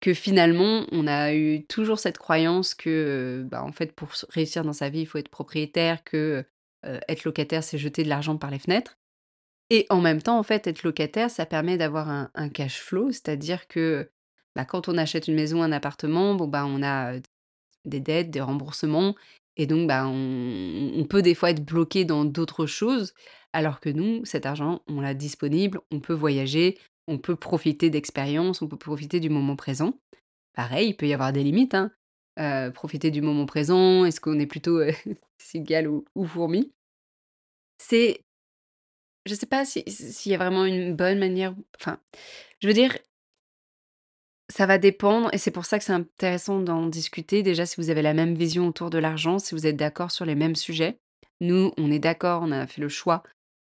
que 0.00 0.14
finalement, 0.14 0.86
on 0.92 1.06
a 1.06 1.34
eu 1.34 1.64
toujours 1.66 1.98
cette 1.98 2.18
croyance 2.18 2.74
que, 2.74 3.42
heu, 3.44 3.44
bah, 3.44 3.64
en 3.64 3.72
fait, 3.72 3.92
pour 3.94 4.10
réussir 4.30 4.64
dans 4.64 4.72
sa 4.74 4.90
vie, 4.90 5.00
il 5.02 5.06
faut 5.06 5.18
être 5.18 5.30
propriétaire, 5.30 6.04
que, 6.04 6.44
heu, 6.86 7.00
être 7.08 7.24
locataire, 7.24 7.64
c'est 7.64 7.78
jeter 7.78 8.04
de 8.04 8.08
l'argent 8.10 8.38
par 8.38 8.50
les 8.50 8.58
fenêtres. 8.60 8.98
Et 9.70 9.86
en 9.90 10.00
même 10.00 10.22
temps, 10.22 10.38
en 10.38 10.42
fait, 10.44 10.66
être 10.66 10.82
locataire, 10.84 11.30
ça 11.30 11.46
permet 11.46 11.76
d'avoir 11.78 12.08
un 12.34 12.48
cash 12.50 12.80
flow, 12.80 13.12
c'est-à-dire 13.12 13.68
que, 13.68 14.10
bah, 14.56 14.64
quand 14.64 14.88
on 14.88 14.98
achète 14.98 15.28
une 15.28 15.34
maison, 15.36 15.62
un 15.62 15.72
appartement, 15.72 16.34
bon, 16.34 16.48
bah, 16.48 16.64
on 16.66 16.82
a, 16.82 17.14
heu, 17.16 17.22
des 17.84 18.00
dettes, 18.00 18.30
des 18.30 18.40
remboursements 18.40 19.14
et 19.58 19.66
donc, 19.66 19.88
bah, 19.88 20.06
on 20.08 21.04
peut 21.08 21.22
des 21.22 21.34
fois 21.34 21.50
être 21.50 21.64
bloqué 21.64 22.04
dans 22.04 22.24
d'autres 22.24 22.66
choses, 22.66 23.14
alors 23.52 23.80
que 23.80 23.88
nous, 23.90 24.24
cet 24.24 24.46
argent, 24.46 24.82
on 24.88 25.00
l'a 25.00 25.14
disponible, 25.14 25.80
on 25.90 26.00
peut 26.00 26.14
voyager, 26.14 26.78
on 27.08 27.18
peut 27.18 27.36
profiter 27.36 27.90
d'expériences, 27.90 28.62
on 28.62 28.68
peut 28.68 28.76
profiter 28.78 29.20
du 29.20 29.30
moment 29.30 29.56
présent. 29.56 29.98
Pareil, 30.54 30.90
il 30.90 30.96
peut 30.96 31.08
y 31.08 31.14
avoir 31.14 31.32
des 31.32 31.44
limites, 31.44 31.74
hein, 31.74 31.92
heu, 32.40 32.72
profiter 32.72 33.10
du 33.10 33.22
moment 33.22 33.46
présent, 33.46 34.04
est-ce 34.04 34.20
qu'on 34.20 34.38
est 34.40 34.46
plutôt, 34.46 34.78
heu, 34.80 34.92
cigale 35.38 35.88
ou 35.88 36.04
ou 36.14 36.26
fourmi? 36.26 36.72
C'est 37.78 38.24
je 39.26 39.34
sais 39.34 39.46
pas 39.46 39.64
s'il 39.64 40.32
y 40.32 40.34
a 40.34 40.38
vraiment 40.38 40.64
une 40.64 40.94
bonne 40.96 41.18
manière 41.18 41.54
enfin, 41.78 41.98
je 42.60 42.68
veux 42.68 42.74
dire 42.74 42.96
ça 44.50 44.66
va 44.66 44.78
dépendre 44.78 45.28
et 45.32 45.38
c'est 45.38 45.50
pour 45.50 45.64
ça 45.66 45.78
que 45.78 45.84
c'est 45.84 45.92
intéressant 45.92 46.60
d'en 46.60 46.86
discuter. 46.86 47.42
Déjà, 47.42 47.66
si 47.66 47.80
vous 47.80 47.90
avez 47.90 48.02
la 48.02 48.14
même 48.14 48.34
vision 48.34 48.68
autour 48.68 48.90
de 48.90 48.98
l'argent, 48.98 49.38
si 49.38 49.54
vous 49.54 49.66
êtes 49.66 49.76
d'accord 49.76 50.10
sur 50.10 50.24
les 50.24 50.34
mêmes 50.34 50.56
sujets. 50.56 50.98
Nous, 51.40 51.72
on 51.76 51.90
est 51.90 51.98
d'accord, 51.98 52.42
on 52.42 52.50
a 52.50 52.66
fait 52.66 52.80
le 52.80 52.88
choix, 52.88 53.22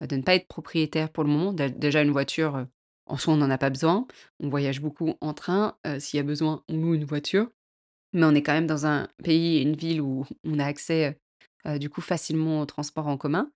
heu, 0.01 0.07
de 0.07 0.15
ne 0.17 0.21
pas 0.23 0.35
être 0.35 0.47
propriétaire 0.47 1.09
pour 1.11 1.23
le 1.23 1.29
moment. 1.29 1.53
Dé 1.53 1.69
déjà 1.69 2.01
une 2.01 2.11
voiture, 2.11 2.57
heu, 2.57 2.67
en 3.05 3.17
soi, 3.17 3.33
on 3.33 3.37
n'en 3.37 3.49
a 3.51 3.57
pas 3.57 3.69
besoin. 3.69 4.07
On 4.39 4.49
voyage 4.49 4.81
beaucoup 4.81 5.15
en 5.21 5.33
train, 5.33 5.77
heu, 5.87 5.99
s'il 5.99 6.17
y 6.17 6.19
a 6.21 6.23
besoin, 6.23 6.63
on 6.69 6.77
loue 6.77 6.95
une 6.95 7.05
voiture. 7.05 7.47
Mais 8.13 8.25
on 8.25 8.35
est 8.35 8.43
quand 8.43 8.53
même 8.53 8.67
dans 8.67 8.85
un 8.85 9.07
pays 9.23 9.57
et 9.57 9.61
une 9.61 9.75
ville 9.75 10.01
où 10.01 10.25
on 10.45 10.59
a 10.59 10.65
accès, 10.65 11.19
du 11.79 11.89
coup 11.89 12.01
facilement 12.01 12.61
aux 12.61 12.65
transports 12.65 13.07
en 13.07 13.17
commun 13.17 13.49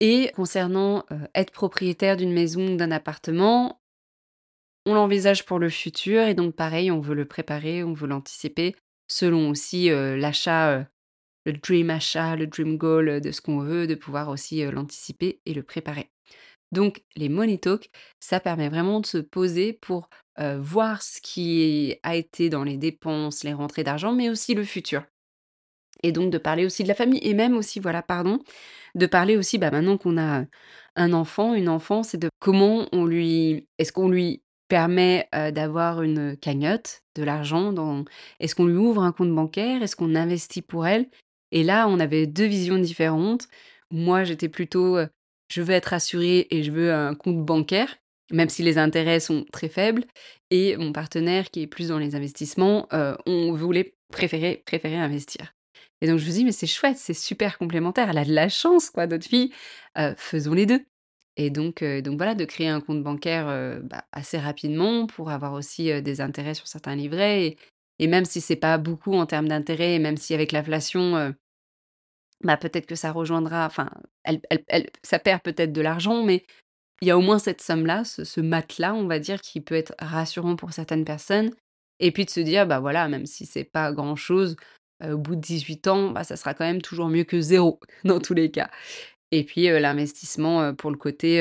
et 0.00 0.32
concernant, 0.34 1.04
être 1.34 1.52
propriétaire 1.52 2.16
d'une 2.16 2.32
maison 2.32 2.74
ou 2.74 2.76
d'un 2.76 2.90
appartement 2.90 3.81
on 4.86 4.94
l'envisage 4.94 5.44
pour 5.44 5.58
le 5.58 5.70
futur 5.70 6.22
et 6.22 6.34
donc 6.34 6.54
pareil, 6.54 6.90
on 6.90 7.00
veut 7.00 7.14
le 7.14 7.24
préparer, 7.26 7.84
on 7.84 7.92
veut 7.92 8.08
l'anticiper 8.08 8.74
selon 9.08 9.50
aussi, 9.50 9.90
heu, 9.90 10.16
l'achat, 10.16 10.78
heu, 10.80 10.86
le 11.46 11.52
dream 11.54 11.90
achat, 11.90 12.36
le 12.36 12.46
dream 12.46 12.76
goal, 12.76 13.08
heu, 13.08 13.20
de 13.20 13.32
ce 13.32 13.40
qu'on 13.40 13.60
veut, 13.60 13.86
de 13.86 13.94
pouvoir 13.94 14.28
aussi, 14.28 14.64
l'anticiper 14.64 15.40
et 15.46 15.54
le 15.54 15.62
préparer. 15.62 16.10
Donc 16.72 17.02
les 17.16 17.28
money 17.28 17.60
ça 18.20 18.40
permet 18.40 18.70
vraiment 18.70 19.00
de 19.00 19.06
se 19.06 19.18
poser 19.18 19.72
pour, 19.74 20.08
voir 20.58 21.02
ce 21.02 21.20
qui 21.20 21.96
a 22.02 22.16
été 22.16 22.48
dans 22.48 22.64
les 22.64 22.78
dépenses, 22.78 23.44
les 23.44 23.52
rentrées 23.52 23.84
d'argent, 23.84 24.12
mais 24.12 24.30
aussi 24.30 24.54
le 24.54 24.64
futur 24.64 25.04
et 26.02 26.12
donc 26.12 26.30
de 26.30 26.38
parler 26.38 26.66
aussi 26.66 26.82
de 26.82 26.88
la 26.88 26.94
famille 26.94 27.20
et 27.22 27.34
même 27.34 27.56
aussi, 27.56 27.80
voilà, 27.80 28.02
pardon, 28.02 28.40
de 28.94 29.06
parler 29.06 29.36
aussi, 29.36 29.58
bah, 29.58 29.70
maintenant 29.70 29.98
qu'on 29.98 30.18
a, 30.18 30.44
un 30.96 31.12
enfant, 31.12 31.54
une 31.54 31.68
enfant, 31.68 32.02
c'est 32.02 32.18
de 32.18 32.28
comment 32.40 32.86
on 32.92 33.06
lui 33.06 33.66
est-ce 33.78 33.92
qu'on 33.92 34.08
lui 34.08 34.42
permet, 34.72 35.28
heu, 35.34 35.52
d'avoir 35.52 36.00
une 36.02 36.34
cagnotte, 36.38 37.02
de 37.14 37.22
l'argent 37.24 37.74
est-ce 38.40 38.54
qu'on 38.54 38.64
lui 38.64 38.76
ouvre 38.78 39.02
un 39.02 39.12
compte 39.12 39.34
bancaire? 39.34 39.82
Est-ce 39.82 39.96
qu'on 39.96 40.14
investit 40.14 40.62
pour 40.62 40.86
elle? 40.86 41.10
Et 41.50 41.62
là, 41.62 41.86
on 41.88 42.00
avait 42.00 42.26
2 42.26 42.46
visions 42.46 42.78
différentes. 42.78 43.48
Moi, 43.90 44.24
j'étais 44.24 44.48
plutôt, 44.48 44.96
heu, 44.96 45.08
je 45.50 45.60
veux 45.60 45.74
être 45.74 45.92
assurée 45.92 46.46
et 46.50 46.62
je 46.62 46.70
veux 46.70 46.90
un 46.90 47.14
compte 47.14 47.44
bancaire, 47.44 47.96
même 48.30 48.48
si 48.48 48.62
les 48.62 48.78
intérêts 48.78 49.20
sont 49.20 49.44
très 49.52 49.68
faibles 49.68 50.04
et 50.50 50.74
mon 50.78 50.92
partenaire 50.94 51.50
qui 51.50 51.60
est 51.60 51.66
plus 51.66 51.88
dans 51.88 51.98
les 51.98 52.14
investissements, 52.14 52.88
heu, 52.94 53.14
on 53.26 53.52
voulait 53.52 53.94
préférer 54.10 54.62
préférait 54.64 54.96
investir. 54.96 55.54
Et 56.00 56.06
donc 56.06 56.18
je 56.18 56.26
me 56.26 56.30
dis: 56.32 56.44
«Mais 56.46 56.52
c'est 56.52 56.66
chouette, 56.66 56.96
c'est 56.96 57.12
super 57.14 57.58
complémentaire, 57.58 58.08
elle 58.10 58.18
a 58.18 58.24
de 58.24 58.32
la 58.32 58.48
chance 58.48 58.88
quoi 58.88 59.06
notre 59.06 59.26
fille, 59.28 59.52
heu, 59.98 60.14
faisons 60.16 60.54
les 60.54 60.64
2». 60.66 60.82
Et 61.36 61.50
donc 61.50 61.82
donc 61.82 62.16
voilà, 62.18 62.34
de 62.34 62.44
créer 62.44 62.68
un 62.68 62.80
compte 62.80 63.02
bancaire, 63.02 63.46
bah, 63.84 64.04
assez 64.12 64.38
rapidement 64.38 65.06
pour 65.06 65.30
avoir 65.30 65.54
aussi, 65.54 66.02
des 66.02 66.20
intérêts 66.20 66.54
sur 66.54 66.66
certains 66.68 66.94
livrets 66.96 67.56
et 67.98 68.06
même 68.06 68.24
si 68.24 68.40
c'est 68.40 68.56
pas 68.56 68.78
beaucoup 68.78 69.14
en 69.14 69.26
termes 69.26 69.48
d'intérêts 69.48 69.94
et 69.94 69.98
même 69.98 70.16
si 70.16 70.34
avec 70.34 70.52
l'inflation, 70.52 71.34
bah, 72.42 72.56
peut-être 72.56 72.86
que 72.86 72.94
ça 72.94 73.12
rejoindra 73.12 73.66
enfin, 73.66 73.90
elle 74.24 74.40
elle 74.50 74.64
elle 74.68 74.90
ça 75.02 75.18
perd 75.18 75.42
peut-être 75.42 75.72
de 75.72 75.80
l'argent, 75.80 76.22
mais 76.24 76.44
il 77.02 77.08
y 77.08 77.12
a 77.12 77.18
au 77.18 77.22
moins 77.22 77.38
cette 77.40 77.62
somme-là, 77.62 78.04
ce 78.04 78.24
ce 78.24 78.40
matelas, 78.40 78.94
on 78.94 79.06
va 79.08 79.18
dire, 79.20 79.40
qui 79.42 79.60
peut 79.60 79.74
être 79.76 79.94
rassurant 80.00 80.56
pour 80.56 80.72
certaines 80.74 81.04
personnes 81.04 81.50
et 82.00 82.12
puis 82.12 82.24
de 82.26 82.30
se 82.30 82.40
dire: 82.40 82.66
«Bah, 82.66 82.80
voilà, 82.80 83.08
même 83.08 83.26
si 83.26 83.46
c'est 83.46 83.64
pas 83.64 83.92
grand-chose, 83.92 84.56
au 85.04 85.18
bout 85.18 85.36
de 85.36 85.40
18 85.42 85.86
ans, 85.88 86.10
bah, 86.12 86.24
ça 86.24 86.36
sera 86.36 86.54
quand 86.54 86.64
même 86.66 86.82
toujours 86.82 87.08
mieux 87.08 87.24
que 87.24 87.40
zéro 87.40 87.80
dans 88.04 88.20
tous 88.20 88.34
les 88.34 88.50
cas». 88.52 88.70
Et 89.32 89.44
puis, 89.44 89.64
l'investissement, 89.64 90.74
pour 90.74 90.90
le 90.90 90.96
côté, 90.96 91.38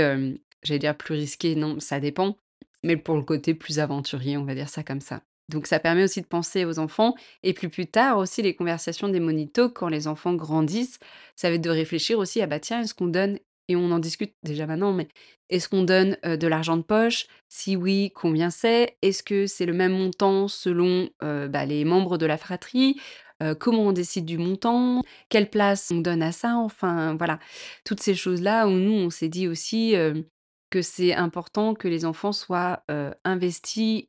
j'allais 0.64 0.80
dire 0.80 0.98
plus 0.98 1.14
risqué, 1.14 1.56
non, 1.56 1.80
ça 1.80 2.00
dépend, 2.00 2.38
mais 2.84 2.98
pour 2.98 3.16
le 3.16 3.22
côté 3.24 3.54
plus 3.54 3.80
aventurier, 3.80 4.38
on 4.38 4.46
va 4.46 4.56
dire 4.56 4.70
ça 4.70 4.82
comme 4.82 5.02
ça. 5.02 5.22
Donc 5.50 5.68
ça 5.68 5.80
permet 5.80 6.06
aussi 6.06 6.22
de 6.22 6.28
penser 6.28 6.64
aux 6.64 6.80
enfants 6.80 7.14
et 7.44 7.54
puis 7.54 7.68
plus 7.68 7.86
tard 7.86 8.18
aussi 8.18 8.42
les 8.42 8.56
conversations 8.56 9.10
des 9.10 9.48
talk 9.50 9.74
quand 9.74 9.90
les 9.90 10.08
enfants 10.08 10.34
grandissent, 10.34 10.98
ça 11.36 11.50
va 11.50 11.56
être 11.56 11.62
de 11.62 11.70
réfléchir 11.70 12.18
aussi: 12.20 12.42
«Ah 12.42 12.48
bah 12.48 12.62
tiens, 12.62 12.82
est-ce 12.82 12.94
qu'on 12.94 13.08
donne» 13.08 13.38
et 13.68 13.76
on 13.76 13.92
en 13.92 14.00
discute 14.00 14.34
déjà 14.44 14.66
maintenant, 14.66 14.94
mais 14.94 15.08
est-ce 15.50 15.68
qu'on 15.70 15.84
donne, 15.84 16.18
de 16.24 16.48
l'argent 16.48 16.78
de 16.78 16.82
poche? 16.82 17.28
Si 17.50 17.76
oui, 17.76 18.12
combien 18.16 18.50
c'est? 18.50 18.98
Est-ce 19.02 19.24
que 19.24 19.46
c'est 19.48 19.66
le 19.66 19.74
même 19.74 19.92
montant 19.92 20.48
selon, 20.48 21.10
bah, 21.22 21.66
les 21.66 21.84
membres 21.86 22.18
de 22.18 22.26
la 22.26 22.38
fratrie? 22.38 22.96
Heu, 23.42 23.56
comment 23.56 23.84
on 23.84 23.92
décide 23.94 24.26
du 24.26 24.38
montant? 24.38 25.02
Quelle 25.30 25.50
place 25.50 25.92
on 25.92 26.00
donne 26.02 26.24
à 26.24 26.32
ça? 26.32 26.56
Enfin 26.58 27.16
voilà, 27.18 27.40
toutes 27.86 28.02
ces 28.02 28.16
choses-là 28.16 28.68
où 28.68 28.72
nous, 28.72 28.94
on 28.94 29.10
s'est 29.10 29.30
dit 29.30 29.48
aussi, 29.48 29.94
hem, 29.94 30.24
que 30.70 30.82
c'est 30.82 31.14
important 31.14 31.74
que 31.76 31.88
les 31.88 32.06
enfants 32.06 32.34
soient, 32.34 32.84
heu, 32.92 33.14
investis, 33.26 34.06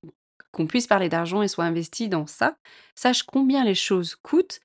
qu'on 0.52 0.66
puisse 0.66 0.86
parler 0.86 1.08
d'argent 1.08 1.42
et 1.42 1.48
soient 1.48 1.64
investis 1.64 2.08
dans 2.10 2.26
ça, 2.26 2.56
sachent 2.94 3.22
combien 3.24 3.64
les 3.64 3.74
choses 3.74 4.14
coûtent 4.16 4.60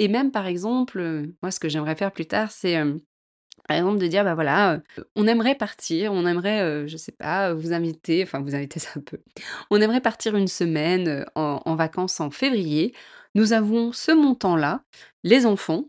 et 0.00 0.08
même 0.08 0.32
par 0.32 0.46
exemple, 0.46 1.28
moi 1.42 1.50
ce 1.52 1.60
que 1.60 1.68
j'aimerais 1.68 1.96
faire 1.96 2.12
plus 2.12 2.26
tard, 2.26 2.50
c'est, 2.52 2.76
par 3.68 3.76
exemple 3.78 3.98
de 4.00 4.06
dire: 4.08 4.24
«Bah 4.24 4.34
voilà, 4.34 4.80
on 5.16 5.26
aimerait 5.28 5.54
partir, 5.56 6.12
on 6.12 6.26
aimerait, 6.26 6.62
heu, 6.64 6.86
je 6.88 6.96
sais 6.96 7.12
pas, 7.12 7.54
vous 7.54 7.72
inviter» 7.74 8.22
enfin 8.24 8.40
vous 8.40 8.54
inviter 8.54 8.80
c'est 8.80 8.98
un 8.98 9.02
peu 9.02 9.18
«on 9.70 9.80
aimerait 9.80 10.00
partir 10.02 10.36
une 10.36 10.48
semaine, 10.48 11.26
en 11.36 11.76
vacances 11.76 12.20
en 12.20 12.30
février. 12.30 12.94
Nous 13.34 13.52
avons 13.52 13.92
ce 13.92 14.12
montant-là, 14.12 14.82
les 15.24 15.46
enfants, 15.46 15.84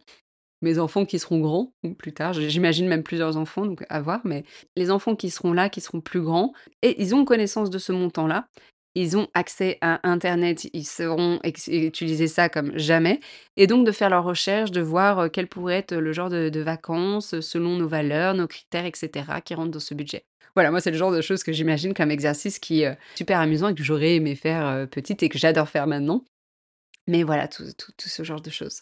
mes 0.62 0.80
enfants 0.80 1.06
qui 1.06 1.20
seront 1.20 1.40
grands 1.40 1.74
ou 1.84 1.94
plus 1.94 2.14
tard, 2.14 2.34
j'imagine 2.34 2.88
même 2.88 3.04
plusieurs 3.04 3.38
enfants 3.38 3.66
donc 3.66 3.84
à 3.90 4.02
voir, 4.02 4.22
mais 4.26 4.44
les 4.76 4.92
enfants 4.92 5.16
qui 5.16 5.30
seront 5.30 5.54
là, 5.54 5.70
qui 5.70 5.82
seront 5.82 6.02
plus 6.02 6.22
grands 6.22 6.54
et 6.82 7.02
ils 7.02 7.16
ont 7.16 7.26
connaissance 7.26 7.70
de 7.70 7.78
ce 7.78 7.92
montant-là. 7.92 8.48
Ils 8.96 9.18
ont 9.18 9.28
accès 9.36 9.78
à 9.82 10.00
internet, 10.10 10.68
ils 10.74 10.86
sauront 10.86 11.40
utiliser 11.68 12.28
ça 12.28 12.50
comme 12.50 12.78
jamais 12.78 13.20
et 13.56 13.68
donc 13.68 13.86
de 13.86 13.92
faire 13.92 14.10
leurs 14.10 14.24
recherches, 14.24 14.72
de 14.72 14.82
voir, 14.82 15.22
heu, 15.26 15.30
quel 15.30 15.48
pourrait 15.48 15.78
être 15.78 15.96
le 15.96 16.12
genre 16.12 16.30
de 16.30 16.50
de 16.50 16.60
vacances, 16.60 17.40
selon 17.40 17.78
nos 17.78 17.88
valeurs, 17.88 18.34
nos 18.34 18.48
critères 18.48 18.86
et 18.86 18.92
cetera 18.96 19.42
qui 19.42 19.54
rentrent 19.54 19.72
dans 19.72 19.80
ce 19.80 19.94
budget. 19.94 20.26
voilà, 20.56 20.72
moi, 20.72 20.82
c'est 20.82 20.92
le 20.92 20.98
genre 20.98 21.12
de 21.12 21.22
choses 21.22 21.44
que 21.44 21.52
j'imagine 21.54 21.94
comme 21.94 22.12
exercice 22.12 22.60
qui 22.60 22.82
est 22.82 22.98
super 23.16 23.40
amusant 23.40 23.70
et 23.70 23.76
que 23.76 23.84
j'aurais 23.84 24.16
aimé 24.16 24.36
faire 24.36 24.88
petite 24.90 25.24
et 25.24 25.30
que 25.30 25.38
j'adore 25.38 25.70
faire 25.70 25.88
maintenant. 25.88 26.24
Mais 27.10 27.24
voilà, 27.24 27.48
tout, 27.48 27.66
ce 27.98 28.24
genre 28.24 28.40
de 28.40 28.52
choses. 28.52 28.82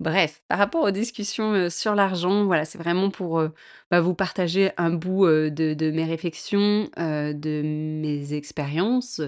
Bref, 0.00 0.42
par 0.48 0.58
rapport 0.58 0.82
aux 0.82 0.90
discussions 0.90 1.70
sur 1.70 1.94
l'argent, 1.94 2.44
voilà, 2.44 2.66
c'est 2.66 2.76
vraiment 2.76 3.10
pour 3.10 3.42
bah, 3.90 4.00
vous 4.02 4.14
partager 4.14 4.70
un 4.76 4.90
bout 4.90 5.24
de, 5.26 5.90
mes 5.90 6.04
réflexions, 6.04 6.90
de 6.98 7.62
mes 7.64 8.34
expériences, 8.34 9.22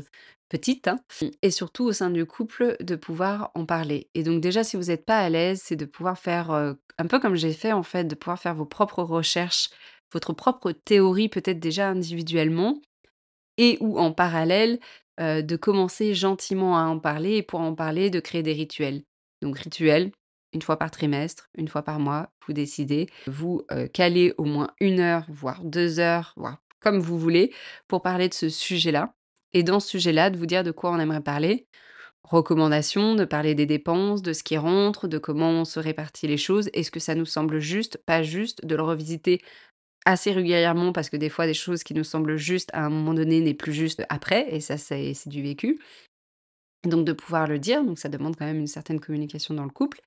petite, 0.51 0.87
hein, 0.89 0.99
et 1.41 1.51
surtout 1.51 1.85
au 1.85 1.93
sein 1.93 2.11
du 2.11 2.27
couple, 2.27 2.77
de 2.81 2.95
pouvoir 2.95 3.53
en 3.55 3.65
parler. 3.65 4.11
Et 4.15 4.23
donc 4.23 4.43
déjà, 4.43 4.65
si 4.65 4.77
vous 4.77 4.85
n'êtes 4.85 5.07
pas 5.07 5.21
à 5.21 5.31
l'aise, 5.31 5.63
c'est 5.65 5.77
de 5.77 5.87
pouvoir 5.87 6.19
faire, 6.19 6.51
un 6.51 7.07
peu 7.09 7.21
comme 7.21 7.37
j'ai 7.37 7.55
fait 7.55 7.73
en 7.73 7.85
fait, 7.85 8.05
de 8.05 8.15
pouvoir 8.15 8.39
faire 8.39 8.55
vos 8.55 8.67
propres 8.67 9.03
recherches, 9.03 9.71
votre 10.13 10.35
propre 10.35 10.73
théorie 10.73 11.31
peut-être 11.31 11.61
déjà 11.61 11.89
individuellement, 11.89 12.83
et 13.57 13.79
ou 13.81 13.99
en 13.99 14.13
parallèle, 14.13 14.79
de 15.19 15.57
commencer 15.57 16.15
gentiment 16.15 16.79
à 16.79 16.85
en 16.85 16.99
parler, 16.99 17.37
et 17.37 17.43
pour 17.43 17.61
en 17.61 17.75
parler, 17.75 18.11
de 18.11 18.21
créer 18.21 18.43
des 18.43 18.53
rituels. 18.53 19.03
Donc 19.43 19.59
rituels, 19.59 20.13
une 20.53 20.63
fois 20.63 20.79
par 20.79 20.91
trimestre, 20.91 21.49
une 21.57 21.69
fois 21.69 21.83
par 21.83 21.99
mois, 21.99 22.31
vous 22.47 22.53
décidez, 22.53 23.09
vous 23.27 23.67
calez 23.93 24.33
au 24.39 24.45
moins 24.45 24.69
une 24.81 25.01
heure, 25.01 25.27
voire 25.29 25.63
deux 25.65 25.99
heures, 25.99 26.33
voire 26.37 26.59
comme 26.81 27.01
vous 27.01 27.19
voulez, 27.19 27.53
pour 27.89 28.01
parler 28.01 28.29
de 28.29 28.35
ce 28.35 28.49
sujet-là 28.49 29.15
et 29.53 29.63
dans 29.63 29.81
ce 29.81 29.89
sujet-là, 29.89 30.31
de 30.31 30.39
vous 30.39 30.47
dire 30.47 30.63
de 30.63 30.71
quoi 30.71 30.91
on 30.93 31.01
aimerait 31.01 31.23
parler. 31.23 31.67
Recommandations, 32.23 33.15
de 33.15 33.25
parler 33.25 33.55
des 33.55 33.67
dépenses, 33.67 34.23
de 34.23 34.33
ce 34.33 34.43
qui 34.43 34.57
rentre, 34.57 35.09
de 35.09 35.19
comment 35.19 35.51
on 35.51 35.65
se 35.65 35.81
répartit 35.81 36.27
les 36.27 36.37
choses. 36.37 36.71
Est-ce 36.75 36.91
que 36.91 37.01
ça 37.01 37.15
nous 37.15 37.25
semble 37.25 37.59
juste, 37.59 37.99
pas 38.05 38.23
juste, 38.23 38.65
de 38.65 38.77
le 38.77 38.83
revisiter 38.83 39.41
assez 40.07 40.33
régulièrement 40.33 40.93
parce 40.93 41.11
que 41.11 41.19
des 41.19 41.29
fois, 41.29 41.47
des 41.47 41.53
choses 41.53 41.83
qui 41.83 41.93
nous 41.93 42.05
semblent 42.05 42.39
justes 42.39 42.71
à 42.73 42.87
un 42.87 42.89
moment 42.89 43.13
donné 43.13 43.43
n'est 43.43 43.53
plus 43.53 43.75
juste 43.75 44.05
après, 44.09 44.47
et 44.55 44.61
ça, 44.61 44.79
c'est 44.79 45.13
du 45.27 45.43
vécu. 45.43 45.79
Donc 46.85 47.05
de 47.05 47.13
pouvoir 47.13 47.47
le 47.47 47.59
dire, 47.59 47.85
donc 47.85 47.99
ça 47.99 48.09
demande 48.09 48.37
quand 48.37 48.47
même 48.47 48.61
une 48.61 48.67
certaine 48.67 49.01
communication 49.01 49.53
dans 49.53 49.65
le 49.65 49.71
couple, 49.71 50.01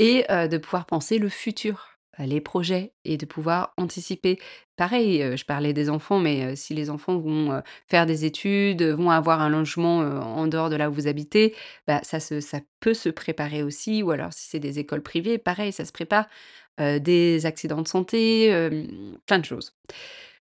et 0.00 0.24
de 0.28 0.56
pouvoir 0.58 0.86
penser 0.86 1.18
le 1.18 1.28
futur 1.28 1.92
les 2.18 2.40
projets 2.40 2.94
et 3.04 3.18
de 3.18 3.26
pouvoir 3.26 3.74
anticiper. 3.76 4.38
Pareil, 4.76 5.36
je 5.36 5.44
parlais 5.44 5.74
des 5.74 5.90
enfants, 5.90 6.18
mais 6.18 6.56
si 6.56 6.72
les 6.72 6.88
enfants 6.88 7.18
vont 7.18 7.62
faire 7.86 8.06
des 8.06 8.24
études, 8.24 8.82
vont 8.82 9.10
avoir 9.10 9.42
un 9.42 9.50
logement 9.50 9.98
en 9.98 10.46
dehors 10.46 10.70
de 10.70 10.76
là 10.76 10.88
où 10.88 10.94
vous 10.94 11.08
habitez, 11.08 11.54
bah, 11.86 12.00
ça, 12.04 12.18
ça 12.18 12.60
peut 12.80 12.94
se 12.94 13.10
préparer 13.10 13.62
aussi. 13.62 14.02
Ou 14.02 14.12
alors 14.12 14.32
si 14.32 14.48
c'est 14.48 14.60
des 14.60 14.78
écoles 14.78 15.02
privées, 15.02 15.36
pareil, 15.36 15.72
ça 15.72 15.84
se 15.84 15.92
prépare. 15.92 16.26
Des 16.78 17.46
accidents 17.46 17.82
de 17.82 17.88
santé, 17.88 18.50
plein 19.26 19.38
de 19.38 19.44
choses. 19.44 19.74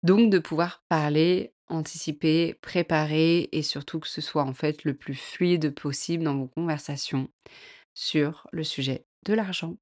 Donc 0.02 0.30
de 0.30 0.38
pouvoir 0.38 0.82
parler, 0.88 1.52
anticiper, 1.68 2.54
préparer 2.60 3.48
et 3.52 3.62
surtout 3.62 4.00
que 4.00 4.08
ce 4.08 4.20
soit 4.20 4.42
en 4.42 4.52
fait 4.52 4.84
le 4.84 4.94
plus 4.94 5.14
fluide 5.14 5.74
possible 5.74 6.24
dans 6.24 6.37
vos 6.37 6.46
conversations 6.46 7.28
sur 7.94 8.46
le 8.52 8.64
sujet 8.64 9.06
de 9.24 9.34
l'argent. 9.34 9.76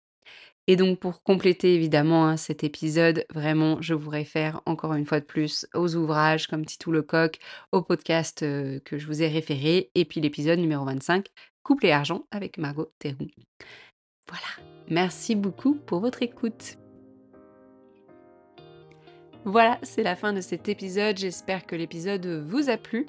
Et 0.69 0.77
donc 0.77 1.01
pour 1.01 1.25
compléter 1.25 1.75
évidemment 1.75 2.27
hein, 2.27 2.37
cet 2.37 2.63
épisode, 2.63 3.27
vraiment, 3.35 3.83
je 3.83 3.95
vous 3.95 4.11
réfère 4.11 4.61
encore 4.65 4.95
une 4.95 5.07
fois 5.07 5.19
de 5.19 5.25
plus 5.25 5.67
aux 5.75 5.97
ouvrages 5.97 6.47
comme 6.47 6.65
Titou 6.65 6.93
Lecoq, 6.93 7.41
au 7.73 7.83
podcast 7.83 8.41
que 8.41 8.99
je 8.99 9.07
vous 9.07 9.23
ai 9.23 9.29
référé, 9.29 9.91
et 9.97 10.05
puis 10.05 10.21
l'épisode 10.21 10.61
numéro 10.61 10.85
25, 10.85 11.27
Couple 11.65 11.87
et 11.87 11.93
argent 11.93 12.27
avec 12.31 12.59
Margot 12.59 12.93
Théroux. 13.01 13.27
Voilà, 14.33 14.67
merci 14.89 15.35
beaucoup 15.35 15.75
pour 15.75 16.01
votre 16.01 16.23
écoute. 16.23 16.79
Voilà, 19.45 19.79
c'est 19.83 20.03
la 20.03 20.17
fin 20.17 20.33
de 20.33 20.41
cet 20.41 20.71
épisode, 20.71 21.19
j'espère 21.19 21.67
que 21.67 21.77
l'épisode 21.77 22.25
vous 22.27 22.71
a 22.71 22.79
plu. 22.79 23.05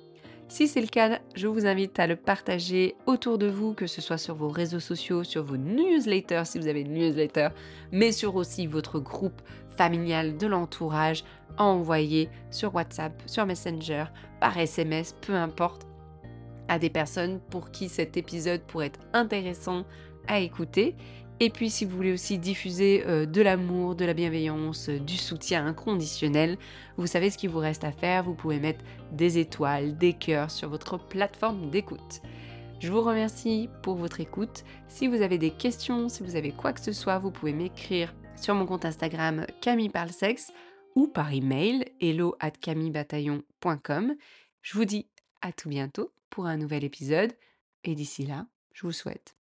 Si 0.50 0.68
c'est 0.68 0.82
le 0.82 0.88
cas, 0.88 1.20
je 1.34 1.48
vous 1.48 1.66
invite 1.66 1.98
à 1.98 2.08
le 2.08 2.18
partager 2.18 2.96
autour 3.06 3.38
de 3.38 3.48
vous, 3.48 3.74
que 3.74 3.88
ce 3.88 4.02
soit 4.02 4.18
sur 4.18 4.36
vos 4.36 4.50
réseaux 4.50 4.82
sociaux, 4.82 5.24
sur 5.24 5.46
vos 5.46 5.56
newsletters 5.56 6.44
si 6.44 6.60
vous 6.60 6.68
avez 6.68 6.82
une 6.82 6.92
newsletter, 6.92 7.50
mais 7.94 8.12
sur 8.12 8.36
aussi 8.36 8.68
votre 8.68 9.00
groupe 9.00 9.42
familial 9.70 10.36
de 10.36 10.48
l'entourage, 10.48 11.24
à 11.56 11.64
envoyer 11.64 12.30
sur 12.52 12.76
WhatsApp, 12.76 13.14
sur 13.28 13.46
Messenger, 13.46 14.06
par 14.42 14.58
SMS, 14.58 15.16
peu 15.22 15.36
importe, 15.36 15.88
à 16.68 16.80
des 16.80 16.90
personnes 16.90 17.40
pour 17.50 17.72
qui 17.72 17.88
cet 17.88 18.18
épisode 18.18 18.62
pourrait 18.64 18.88
être 18.88 19.00
intéressant 19.14 19.86
à 20.28 20.40
écouter 20.40 20.96
et 21.40 21.50
puis 21.50 21.70
si 21.70 21.86
vous 21.86 21.96
voulez 21.96 22.14
aussi 22.14 22.38
diffuser 22.38 23.04
euh, 23.06 23.26
de 23.26 23.42
l'amour, 23.42 23.96
de 23.96 24.06
la 24.06 24.14
bienveillance, 24.14 24.90
euh, 24.90 25.00
du 25.00 25.18
soutien 25.18 25.66
inconditionnel, 25.66 26.58
vous 26.98 27.08
savez 27.08 27.30
ce 27.30 27.38
qu'il 27.38 27.50
vous 27.50 27.60
reste 27.60 27.84
à 27.84 27.92
faire, 27.92 28.24
vous 28.24 28.36
pouvez 28.36 28.60
mettre 28.60 28.84
des 29.12 29.40
étoiles, 29.40 29.98
des 29.98 30.14
cœurs 30.14 30.52
sur 30.52 30.70
votre 30.70 30.98
plateforme 30.98 31.70
d'écoute. 31.70 32.22
Je 32.80 32.92
vous 32.92 33.02
remercie 33.02 33.70
pour 33.82 33.96
votre 33.96 34.20
écoute. 34.20 34.64
Si 34.88 35.08
vous 35.08 35.22
avez 35.22 35.38
des 35.38 35.52
questions, 35.52 36.08
si 36.08 36.24
vous 36.24 36.36
avez 36.36 36.52
quoi 36.52 36.74
que 36.74 36.82
ce 36.82 36.92
soit, 36.92 37.20
vous 37.20 37.32
pouvez 37.32 37.54
m'écrire 37.54 38.14
sur 38.36 38.56
mon 38.56 38.66
compte 38.66 38.86
Instagram 38.86 39.46
Camille 39.62 39.90
Parle 39.90 40.12
Sexe 40.12 40.52
ou 40.96 41.08
par 41.08 41.34
email 41.34 41.86
hello 42.00 42.36
at 42.40 42.52
camillebataillon.com. 42.52 44.16
Je 44.62 44.78
vous 44.78 44.86
dis 44.86 45.08
à 45.42 45.52
tout 45.52 45.70
bientôt 45.70 46.14
pour 46.30 46.46
un 46.46 46.58
nouvel 46.58 46.84
épisode 46.84 47.34
et 47.84 47.96
d'ici 47.96 48.26
là, 48.26 48.46
je 48.74 48.86
vous 48.86 48.94
souhaite 48.94 49.43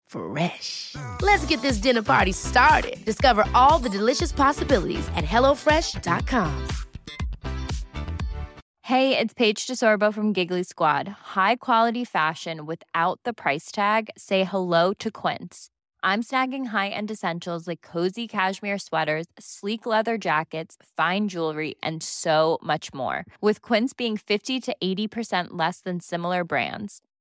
Fresh. 0.11 0.95
Let's 1.21 1.45
get 1.45 1.61
this 1.61 1.77
dinner 1.77 2.03
party 2.03 2.33
started. 2.33 3.03
Discover 3.05 3.45
all 3.55 3.79
the 3.79 3.89
delicious 3.89 4.31
possibilities 4.31 5.07
at 5.15 5.23
HelloFresh.com. 5.23 6.67
Hey, 8.83 9.17
it's 9.17 9.33
Paige 9.33 9.67
DeSorbo 9.67 10.13
from 10.13 10.33
Giggly 10.33 10.63
Squad. 10.63 11.07
High 11.07 11.55
quality 11.55 12.03
fashion 12.03 12.65
without 12.65 13.21
the 13.23 13.31
price 13.31 13.71
tag? 13.71 14.09
Say 14.17 14.43
hello 14.43 14.93
to 14.95 15.09
Quince. 15.09 15.69
I'm 16.03 16.23
snagging 16.23 16.67
high 16.67 16.89
end 16.89 17.09
essentials 17.09 17.67
like 17.67 17.81
cozy 17.81 18.27
cashmere 18.27 18.79
sweaters, 18.79 19.27
sleek 19.39 19.85
leather 19.85 20.17
jackets, 20.17 20.75
fine 20.97 21.29
jewelry, 21.29 21.75
and 21.81 22.03
so 22.03 22.57
much 22.61 22.93
more. 22.93 23.23
With 23.39 23.61
Quince 23.61 23.93
being 23.93 24.17
50 24.17 24.59
to 24.59 24.75
80% 24.83 25.49
less 25.51 25.79
than 25.79 26.01
similar 26.01 26.43
brands 26.43 27.01